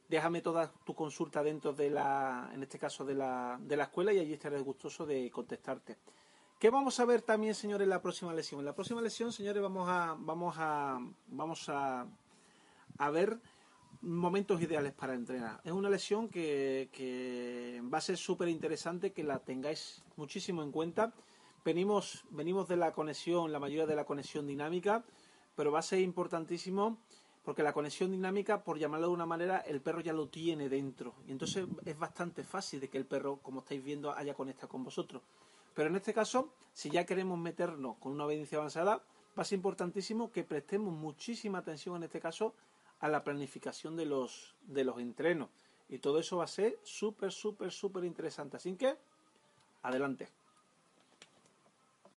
déjame 0.10 0.42
toda 0.42 0.72
tu 0.86 0.94
consulta 0.94 1.44
dentro 1.44 1.74
de 1.74 1.90
la, 1.90 2.52
en 2.54 2.64
este 2.64 2.78
caso 2.78 3.06
de 3.06 3.16
la, 3.16 3.60
de 3.62 3.78
la 3.78 3.84
escuela 3.84 4.14
y 4.14 4.20
allí 4.20 4.34
estaré 4.34 4.60
gustoso 4.60 5.06
de 5.06 5.30
contestarte. 5.32 5.98
¿Qué 6.60 6.70
vamos 6.70 7.00
a 7.00 7.06
ver 7.06 7.22
también, 7.22 7.56
señores, 7.56 7.84
en 7.84 7.90
la 7.90 8.02
próxima 8.02 8.34
lección? 8.34 8.60
En 8.62 8.66
la 8.66 8.76
próxima 8.76 9.02
lección, 9.02 9.32
señores, 9.34 9.62
vamos 9.62 9.88
a, 9.90 10.16
vamos 10.18 10.56
a, 10.58 11.00
vamos 11.28 11.68
a, 11.68 12.08
a 12.98 13.10
ver 13.10 13.38
momentos 14.02 14.62
ideales 14.62 14.94
para 14.94 15.14
entrenar. 15.14 15.60
Es 15.64 15.72
una 15.72 15.90
lección 15.90 16.30
que, 16.30 16.90
que 16.94 17.82
va 17.94 17.98
a 17.98 18.02
ser 18.02 18.18
súper 18.18 18.48
interesante 18.48 19.12
que 19.12 19.24
la 19.24 19.40
tengáis 19.40 20.04
muchísimo 20.16 20.64
en 20.64 20.72
cuenta. 20.72 21.14
Venimos, 21.66 22.24
venimos 22.30 22.68
de 22.68 22.78
la 22.78 22.92
conexión, 22.92 23.52
la 23.52 23.60
mayoría 23.60 23.86
de 23.86 23.96
la 23.96 24.06
conexión 24.06 24.48
dinámica, 24.48 25.04
pero 25.56 25.72
va 25.72 25.80
a 25.80 25.84
ser 25.84 26.00
importantísimo 26.00 26.98
porque 27.44 27.64
la 27.64 27.74
conexión 27.74 28.12
dinámica, 28.12 28.64
por 28.64 28.80
llamarlo 28.80 29.08
de 29.08 29.14
una 29.14 29.26
manera, 29.26 29.58
el 29.60 29.82
perro 29.82 30.02
ya 30.02 30.14
lo 30.14 30.28
tiene 30.28 30.70
dentro. 30.70 31.14
Y 31.28 31.32
entonces 31.32 31.66
es 31.86 31.98
bastante 31.98 32.44
fácil 32.44 32.80
de 32.80 32.90
que 32.90 32.98
el 32.98 33.06
perro, 33.06 33.38
como 33.38 33.60
estáis 33.60 33.84
viendo, 33.84 34.14
haya 34.14 34.34
conectado 34.34 34.70
con 34.70 34.84
vosotros. 34.84 35.22
Pero 35.74 35.90
en 35.90 35.96
este 35.96 36.14
caso, 36.14 36.54
si 36.72 36.90
ya 36.90 37.06
queremos 37.06 37.38
meternos 37.38 37.98
con 37.98 38.14
una 38.14 38.26
obediencia 38.26 38.58
avanzada, 38.58 39.04
va 39.38 39.42
a 39.42 39.46
ser 39.46 39.58
importantísimo 39.58 40.32
que 40.32 40.44
prestemos 40.44 40.94
muchísima 40.94 41.60
atención 41.60 41.98
en 41.98 42.04
este 42.04 42.22
caso 42.22 42.54
a 43.00 43.10
la 43.10 43.24
planificación 43.24 43.98
de 43.98 44.06
los, 44.06 44.56
de 44.62 44.86
los 44.86 45.00
entrenos. 45.00 45.50
Y 45.90 46.00
todo 46.00 46.20
eso 46.20 46.38
va 46.38 46.46
a 46.46 46.48
ser 46.48 46.80
súper, 46.84 47.32
súper, 47.32 47.72
súper 47.72 48.06
interesante. 48.06 48.56
Así 48.58 48.76
que, 48.76 48.96
adelante. 49.82 50.30